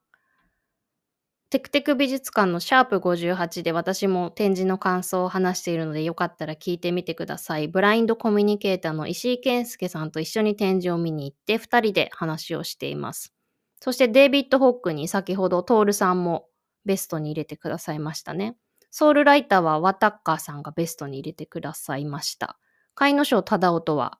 [1.48, 7.68] テクテク美術館のシャープ58で私も展示の感想を話しているのでよかったら聞いてみてください。
[7.68, 13.32] ブラインドコミュニケーターの石井健介さんと一緒に展示を見に行って2人で話をしています。
[13.80, 16.48] そしてデイビッド・ホックに先ほどトールさんも
[16.84, 18.56] ベストに入れてくださいましたね。
[18.98, 22.58] ソウルライターはワタッカーさんがベストに入れてくださいました。
[22.94, 24.18] 海野省忠夫は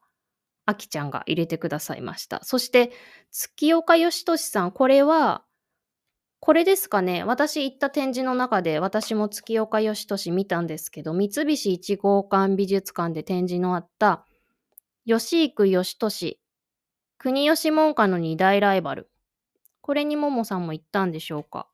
[0.66, 2.44] あきちゃんが入れてくださいました。
[2.44, 2.92] そして、
[3.30, 5.46] 月岡義俊さん、これは、
[6.40, 7.24] これですかね。
[7.24, 14.26] 私行った展示の中で、私も月岡義俊見たんですけど、三菱一号館美術館で展示のあった、
[15.06, 16.38] 吉幾義俊、
[17.16, 19.08] 国吉門下の二大ライバル。
[19.80, 21.66] これにももさんも行ったんでしょうか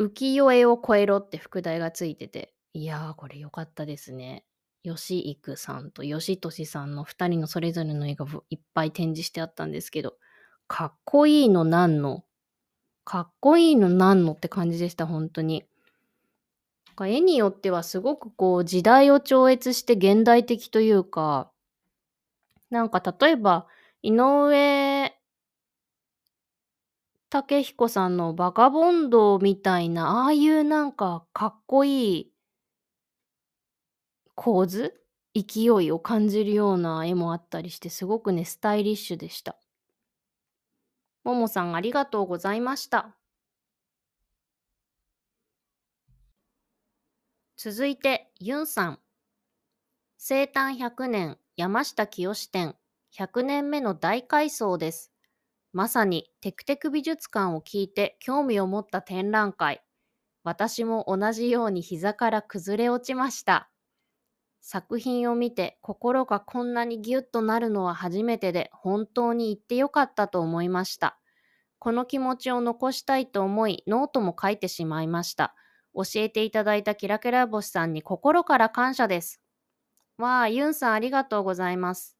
[0.00, 4.46] 浮世絵を超えろって副題がついてて、いやー、これ良かったですね。
[4.82, 10.14] 吉幾さんと吉俊さんの2人のそれぞれの絵がいっぱい展示してあったんですけど、
[10.68, 12.24] かっこいいのなんの、
[13.04, 15.64] かっこいいのなんのって感じでした、本当に。
[16.98, 21.50] 絵によってはすごくこう時代を超越して現代的というか、
[22.70, 23.66] なんか例えば
[24.02, 24.79] 井上
[27.30, 32.32] 武彦さんのバカボンドみたいな、ああいうなんかかっこいい
[34.34, 35.00] 構図
[35.34, 39.56] 勢いを感じるような絵もあったりして、すごくね、スタイリッシュでした。
[41.22, 43.14] ももさんありがとうございました。
[47.56, 48.98] 続いて、ユンさん。
[50.16, 52.74] 生誕100年山下清展
[53.16, 55.09] 100年目の大改装です。
[55.72, 59.82] まさにテクテク美術館を聞いて興味を持った展覧会。
[60.42, 63.70] 私も同じように膝から崩れ落ちました。
[64.60, 71.18] 作品を見て心がこんなにギュッとなるのは初めてで本当に行ってよかったと思いました。
[71.78, 75.54] この気持ちを残したいと思いノートも書いてしまいました。
[75.94, 79.40] 教えていただいたキラキラ星さんに心から感謝です。
[80.18, 82.16] わあ、ユンさんありがとうございます。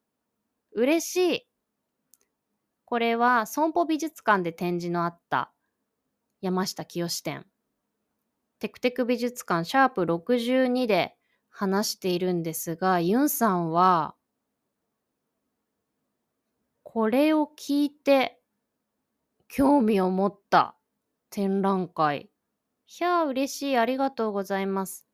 [0.73, 1.50] 嬉しい。
[2.91, 5.53] これは損保美術館で展示のあった
[6.41, 7.47] 山下清展。
[8.59, 11.15] テクテク美術館シャープ62で
[11.51, 14.17] 話しているんですが、ユンさんは、
[16.83, 18.43] これを聞いて
[19.47, 20.77] 興味を持った
[21.31, 22.29] 展覧会。
[22.87, 23.77] ひゃあ、嬉しい。
[23.77, 25.07] ありがとうございます。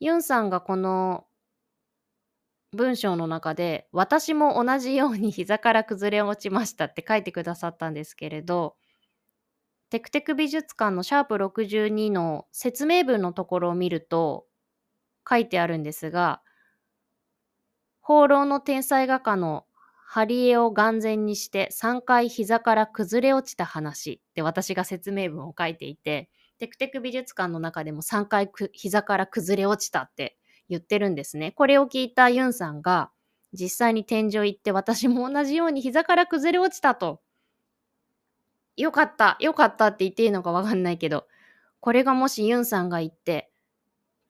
[0.00, 1.26] ユンさんがこの
[2.74, 8.76] 文章の中で私も同じように膝から崩れ落ちましたって書いてくださったんですけれど
[9.90, 14.46] テクテク美術館のシャープ62の説明文のところを見ると
[15.28, 16.42] 書いてあるんですが
[18.00, 19.64] 放浪の天才画家の
[20.14, 30.36] ハリエを眼前にして3回膝から崩れ落ちた話って私が説明文を書いていて、テクテク美術館の中でも3回膝から崩れ落ちたって
[30.68, 31.52] 言ってるんですね。
[31.52, 33.10] これを聞いたユンさんが
[33.52, 37.20] 実際に天井行って私も同じように膝から崩れ落ちたと。
[38.76, 41.26] よかった、よかったって言っていいのかわかんないけど、
[41.80, 43.50] これがもしユンさんが言って、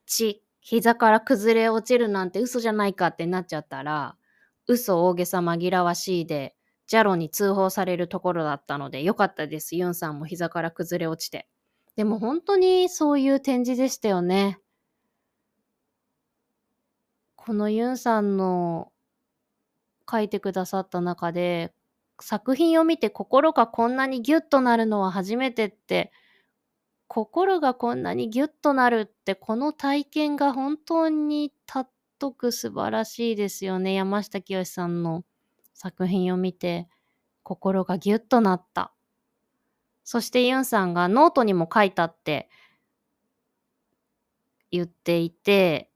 [0.06, 4.16] ち、膝から崩れ落ちるなんて嘘じゃないかってなっちゃったら、
[4.66, 6.54] 嘘大げさ紛らわしいで、
[6.86, 9.76] ジャロに通報されるところだったので、よかったです。
[9.76, 11.48] ユンさんも膝から崩れ落ちて。
[11.96, 14.58] でも本当にそういう展示でしたよね。
[17.46, 18.90] このユンさんの
[20.10, 21.74] 書いてくださった中で、
[22.18, 26.10] 作品を見て心がこんなにギュッとなるのは初めてって
[27.06, 33.92] 心がこんなにギュッとなるってこの体験が本当にたっとく素晴らしいですよね。
[33.92, 35.22] 山下清さんの
[35.74, 36.88] 作品を見て
[37.42, 38.94] 心がギュッとなった。
[40.02, 42.48] そしてユンさんがノートにも書いたって
[44.70, 45.90] 言っていて、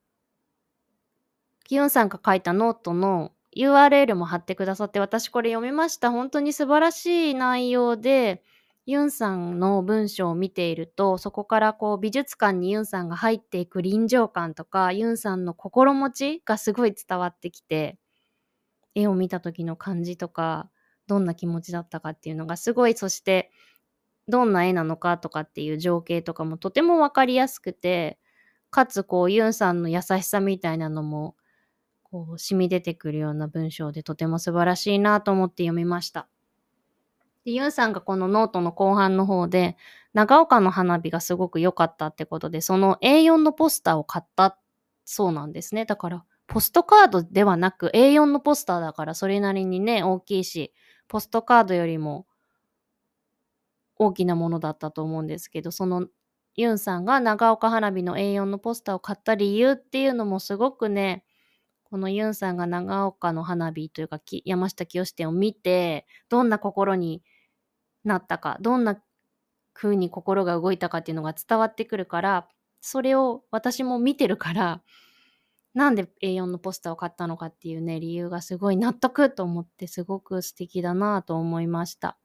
[1.68, 6.10] ユンさんが書いたノートの URL も貼ってくださって私これ読みました。
[6.10, 8.42] 本当に素晴らしい内容で、
[8.86, 17.98] ユンさんの文章を見ていると、そこからこう美術館にユンさんが入っていく臨場感とか、ユンさんの心持ちがすごい伝わってきて、
[18.94, 20.70] 絵を見た時の感じとか、
[21.06, 23.50] どんな気持ちだったかっていうのがすごい、そして
[24.26, 28.18] どんな絵なのかとかっていう情景とかもとてもわかりやすくて、
[28.70, 31.34] かつこうユンさんの優しさみたいなのも
[32.10, 36.28] こう染み出てくるような文章でとても素晴らしいなと思って読みました。
[37.44, 39.76] で、ユンさんがこのノートの後半の方で、
[40.14, 44.58] 長岡の花火がすごく良かったってことで、その A4 のポスターを買った
[45.04, 45.84] そうなんですね。
[45.84, 50.72] だから、ポストカードではなく A4 のポスターだからそれなりにね、大きいし、
[51.08, 52.26] ポストカードよりも
[53.96, 56.06] 大きなものだったと思うんですけど、その
[56.54, 61.24] ユンさんが長岡花火の A4 のポスターを買った理由っていうのもすごくね、
[61.90, 67.22] このユンさんが長岡の花火というか山下清店を見て、どんな心に
[68.04, 69.00] なったか、どんな
[69.74, 72.48] 風に心が動いたかっていうのが伝わってくるから、
[72.80, 74.82] それを私も見てるから、
[75.74, 82.18] なんで A4 のポスターを買ったのかっていうね、理由がすごい納得と思ってすごく素敵だなと思いました。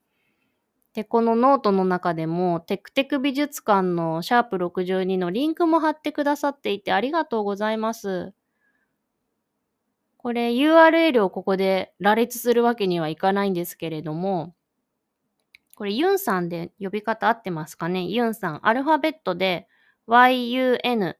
[0.94, 8.32] で、このノートの中でも、テクテク美術館のシャープ62のリンクも貼ってくださっていてありがとうございます。
[10.24, 14.54] これ URL をここで羅列するわけにはいかないんですけれども、
[15.76, 18.04] これユンさんで呼び方合ってますかね？
[18.04, 18.66] ユンさん。
[18.66, 19.68] アルファベットで
[20.08, 21.16] YUN。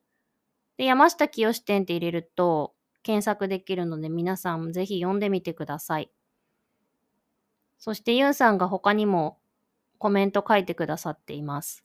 [0.78, 6.10] で、山下清展って入れると検索できるので皆さんぜひ読んでみてください。
[7.76, 9.36] そしてユンさんが他にも
[9.98, 11.84] コメント書いてくださっています。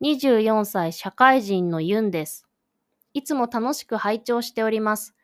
[0.00, 2.48] 24歳社会人のユンです。
[3.12, 5.14] いつも楽しく拝聴しております。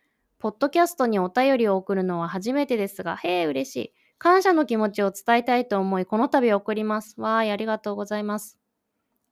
[0.40, 3.94] ポッドキャストにお便りを送るのは初めてですが、へえ、嬉しい。
[4.16, 7.20] 感謝の気持ちを伝えたいと思い、この度送ります。
[7.20, 8.58] わーい、ありがとうございます。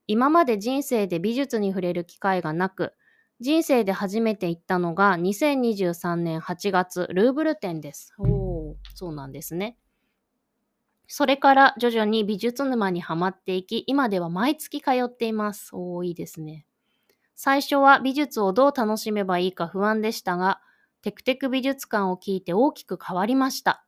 [0.06, 2.92] 今まで人生で美術に触れる機会がなく、
[3.40, 8.12] 人生で初めて行ったのが2023年8月、ルーブル展です。
[8.18, 9.78] おー、そうなんですね。
[11.06, 15.70] それから徐々に美術沼にはまっていき、今では毎月通っています。
[15.72, 16.66] おー、いいですね。
[17.34, 20.60] 最初は美術をどう楽しめばいいか不安でしたが、
[21.02, 23.84] テクテク美術館を聞いて大きく変わりました。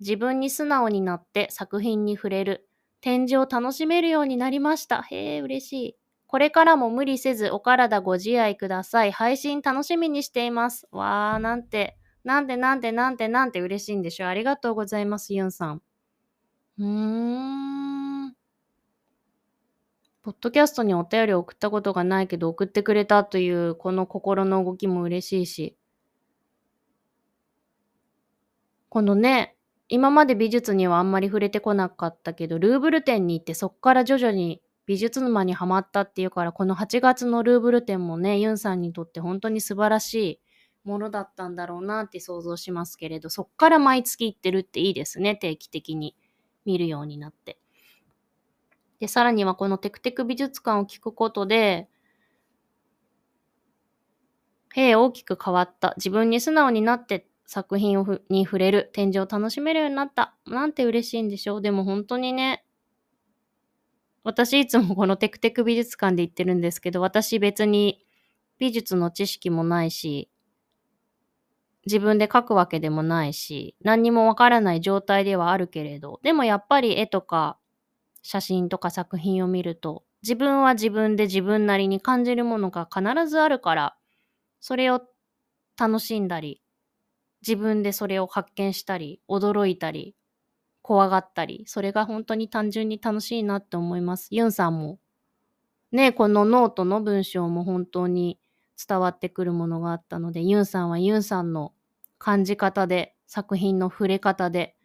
[0.00, 2.68] 自分に素直になって作品に触れる、
[3.00, 5.02] 展示を楽しめるようになりました。
[5.02, 5.96] へえ、嬉しい。
[6.26, 9.12] これからも無理せずお体ご自愛ください。
[9.12, 10.86] 配信楽しみにしています。
[10.90, 14.28] わー、なんて、なんでなんでなんてなんて嬉しいんでしょう。
[14.28, 15.82] ありがとうございます、ユンさん。
[16.78, 16.84] うー
[18.26, 18.34] ん。
[20.22, 25.78] ポッドキャストにお便り送ったことがないけど送ってくれたというこの心の動きも嬉しいし、
[28.88, 29.54] このね、
[29.88, 40.40] 今まで美術にはあんまり触れてこなかったけど、ルーブル展に行ってそっから徐々に美術沼にはまったっていうから、この8月のルーブル展もね、ユンさんにとって本当に素晴らしい
[40.84, 46.16] ものだったんだろうなって想像しますけれど、そっから毎月行ってるっていいですね、定期的に
[46.64, 47.58] 見るようになって。
[49.00, 51.88] で、さらにはこのテクテク美術館を聞くことで、
[54.74, 55.94] へえ、大きく変わった。
[55.96, 60.36] 自分に素直になって作品をに触れる、展示を楽しめるようになった。
[60.44, 61.62] なんて嬉しいんでしょう。
[61.62, 62.62] でも本当にね、
[64.22, 68.04] 私いつもこのテクテク美術館で言ってるんですけど、私別に
[68.58, 70.28] 美術の知識もないし、
[71.86, 77.58] 自分で描くわけでもないし、何にもわからない状態ではあるけれど、でもやっぱり絵とか
[78.20, 83.96] 写真とか作品を見ると、自分は自分で自分なりに感じるものが必ずあるから、
[84.60, 85.00] それを
[85.78, 86.60] 楽しんだり、
[87.46, 90.14] 自分でそれを発見したり、驚いたり、
[90.82, 94.28] 怖がったり、それが本当に単純に楽しいなって思います。
[94.30, 94.98] ユンさんも。
[95.92, 98.38] ね、このノートの文章も本当に
[98.86, 101.72] 伝わってくるものがあったので、ユンさんはユンさんの
[102.18, 104.76] 感じ方で、作品の触れ方で、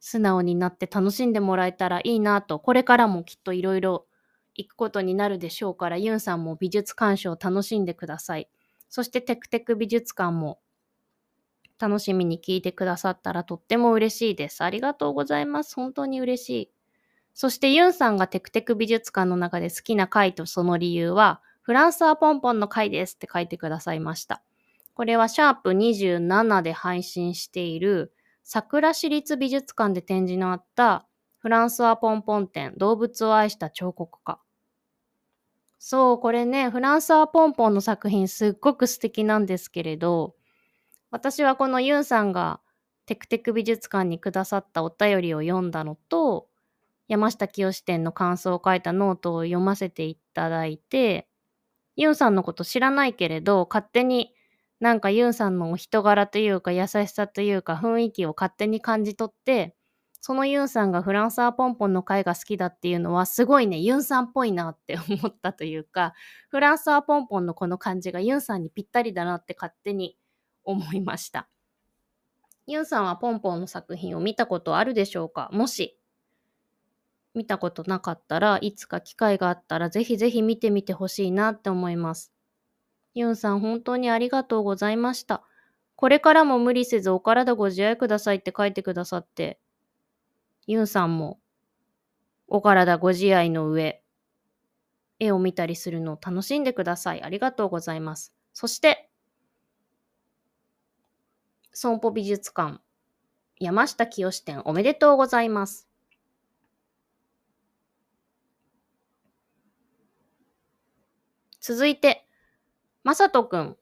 [0.00, 4.06] 素直になって楽しんでもらえたらいいなと、これからもきっといろいろ
[4.54, 8.48] 行くことになるでしょうから、ユンさんも美術鑑賞を楽しんでください。
[8.88, 10.60] そしてテクテク美術館も
[11.82, 14.62] 楽しみに聞いてくださったらとっても嬉しいです。
[14.62, 15.74] ありがとうございます。
[15.74, 16.70] 本当に嬉しい。
[17.34, 24.42] そしてユンさんがテクテク美術館の中で好きな回とその理由は、フランスはポンポンの回ですって書いてくださいました。
[24.94, 28.12] これはシャープ27で配信している
[28.44, 31.06] 桜市立美術館で展示のあった
[31.38, 34.38] フランスはポンポン展動物を愛した彫刻家。
[35.78, 40.36] そう、これね、フランスはポンポンの作品すっごく素敵なんですけれど、
[41.12, 42.60] 私はこのユンさんが
[43.04, 46.48] テクテク美術館にくださったお便りを読んだのと、
[47.06, 51.28] 山下清展の感想を書いたノートを読ませていただいて、
[51.96, 54.34] ユンさんのこと知らないけれど、勝手に
[54.80, 59.76] なんかユンさんのお人柄というか優しさというか雰囲気を勝手に感じ取って、
[60.22, 66.14] そのユンさんがフランソワ・ポンポンの回が好きだっていうのはすごいね、ユンさんっぽいなって思ったというか、
[66.48, 70.16] フランソワ・ポンポンのこの感じがユンさんにぴったりだなって勝手に
[70.64, 71.48] 思いました。
[72.66, 75.48] ユンさんはポンポンの作品を見たことあるでしょうか？
[75.52, 75.98] もし
[77.34, 82.32] 見たことなかったらいつか機会があったらぜひぜひ見てみてほしいなって思います。
[83.14, 85.42] ユンさん本当にありがとうございました。
[85.96, 89.60] これからも無理せずお体ご自愛くださいって書いてくださって、
[90.66, 91.40] ユンさんも
[92.48, 94.02] お体ご自愛の上、
[95.18, 97.22] 絵を見たりするのを楽しんでください。
[97.22, 98.34] ありがとうございます。
[98.52, 99.11] そして、
[101.72, 102.80] 損保美術館
[103.58, 105.88] 山下清店おめでとうございます。
[111.60, 112.26] 続いて、
[113.04, 113.76] まさとくん。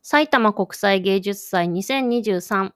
[0.00, 2.72] 埼玉国際芸術祭2023。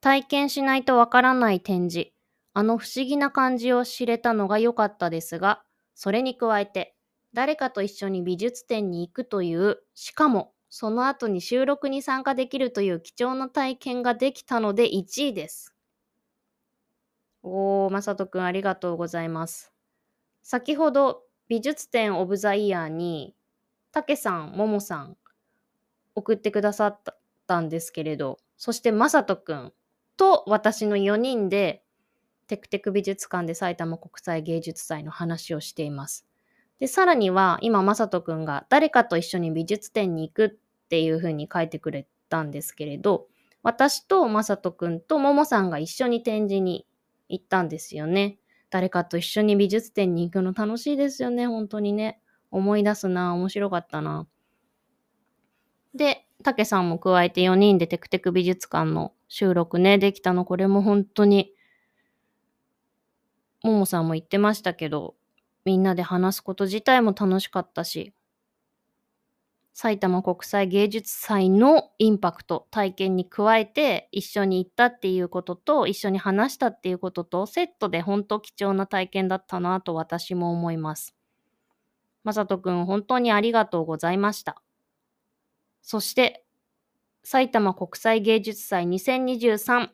[0.00, 2.10] 体験しないとわからない展示。
[2.54, 5.62] あの不思議な感じを知れたのが良かったですが、
[5.94, 6.96] それに加えて、
[7.34, 15.74] 誰かと一緒に美術展に行くという、しかもその後に収録に参加できるという貴重な体験ができたので1位です。
[17.42, 19.72] おー、まさとくんありがとうございます。
[20.42, 23.34] 先ほど美術展オブザイヤーに、
[23.90, 25.16] たけさん、ももさん
[26.14, 27.00] 送ってくださっ
[27.46, 29.72] たんですけれど、そしてまさとくん
[30.18, 31.84] と私の4人で
[32.48, 36.26] テクテク美術館で埼玉国際芸術祭の話をしています。
[36.80, 43.26] で、さらには今まさとくんが誰かと一緒に美術展に行くっていう風に書いてくれたんですけれど、
[43.62, 46.86] 私とまさとくんとももさんが一緒に展示に
[47.28, 48.38] 行ったんですよね。
[48.70, 52.20] 誰かと一緒に美術展に行くの楽しいですよね、本当にね。
[52.52, 54.28] 思い出すな、面白かったな。
[55.94, 61.52] で、たけさんも加えて4人でテクテク美術館の収録ね、できたの、これも本当に、
[63.62, 65.16] ももさんも言ってましたけど、
[65.64, 68.12] みんなで話すこと自体も楽しかったし、
[69.78, 81.14] 埼玉国際芸術祭のインパクト、体験に加えて一緒に行ったっていうことと一緒に話したっていうこととセットで本当貴重な体験だったなと私も思います。
[82.24, 84.62] まさとくん本当にありがとうございました。
[85.82, 86.46] そして
[87.22, 89.90] 埼玉国際芸術祭2023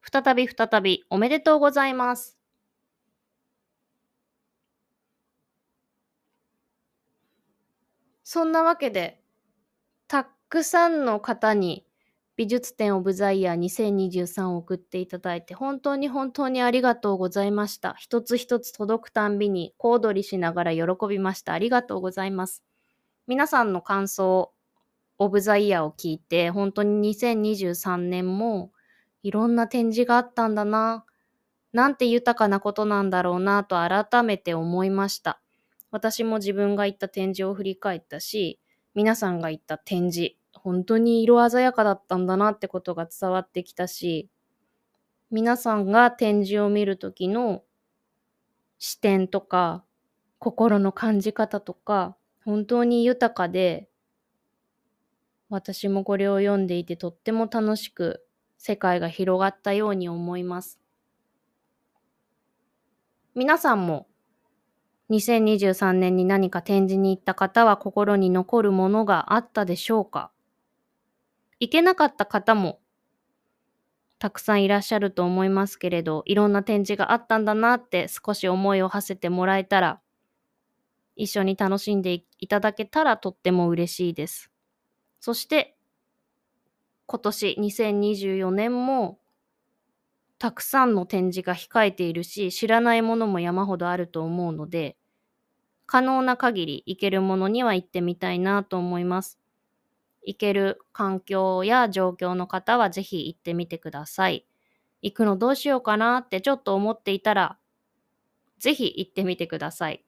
[0.00, 2.35] 再び再びおめでとうございます。
[8.36, 9.18] そんなわけで、
[10.08, 11.86] たくさんの方に
[12.36, 17.94] 美術展オブザイヤー2023を送っていただいて、本当に本当にありがとうございました。
[17.94, 21.54] 一つ一つ届くたんびに小躍りしながら喜びました。
[21.54, 22.62] ありがとうございます。
[23.26, 24.52] 皆さんの感想、
[25.16, 28.70] オブザイヤーを聞いて、本当に2023年も
[29.22, 31.06] いろんな展示があったんだな。
[31.72, 35.40] なんて豊かなことなんだろうなと改めて思いました。
[35.90, 38.60] 私も自分が行った展示を振り返ったし、
[38.94, 44.28] 皆さんが行った展示、本当に色鮮やかだったんだなってことが伝わってきたし、
[45.30, 47.62] 皆さんが展示を見るときの
[48.78, 49.84] 視点とか、
[50.38, 53.88] 心の感じ方とか、本当に豊かで
[55.48, 58.26] 私もこれを読んでいてとっても楽しく
[58.58, 60.80] 世界が広がったように思います。
[63.34, 64.08] 皆さんも
[65.10, 70.30] 2023年に何か展示に行った方は心に残るものがあったでしょうか？
[71.60, 72.80] 行けなかった方も
[74.18, 80.00] たくさんいらっしゃると思いますけれど、いろんな展示があったんだなって少し思いを馳せてもらえたら、
[81.16, 84.50] 一緒に楽しんでいただけたらとっても嬉しいです。
[85.20, 85.76] そして、
[87.06, 89.18] 今年2024年も
[90.38, 94.96] たくさんの展示が控えているし、知らないものも山ほどあると思うので、
[95.86, 99.38] 可能な限り行けるものには行ってみたいなと思います。
[100.24, 104.46] 行ける環境や状況の方はぜひ行ってみてください。
[105.02, 107.58] 行くのどうしようかなってちょっと思っていたら、
[108.58, 110.04] ぜひ行ってみてください。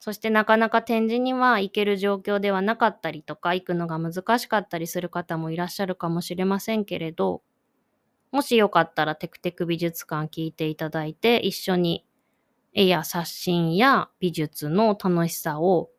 [0.00, 7.42] そしてなかなか展示には行ける状況ではなかったりとか、行くのが難しかったりする方もいらっしゃるかもしれませんけれど、
[8.34, 12.04] もしよかったらテクテク美術館聞いていただいて、一緒に
[12.72, 15.90] 絵や写真や美術の楽しさを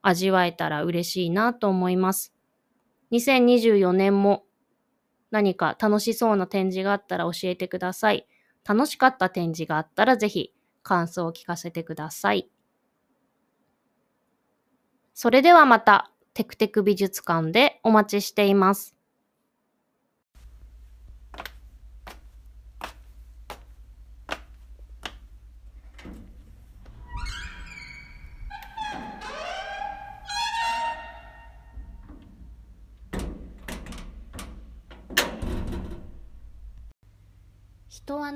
[0.00, 2.32] 味わえたら嬉しいなと思います。
[3.10, 4.44] 2024年も
[5.32, 8.28] 何か楽しそうな展示があったら教えてください。
[8.64, 10.54] 楽しかった展示があったらぜひ
[10.84, 12.48] 感想を聞かせてください。
[15.14, 18.99] それではまたテクテク美術館でお待ちしています。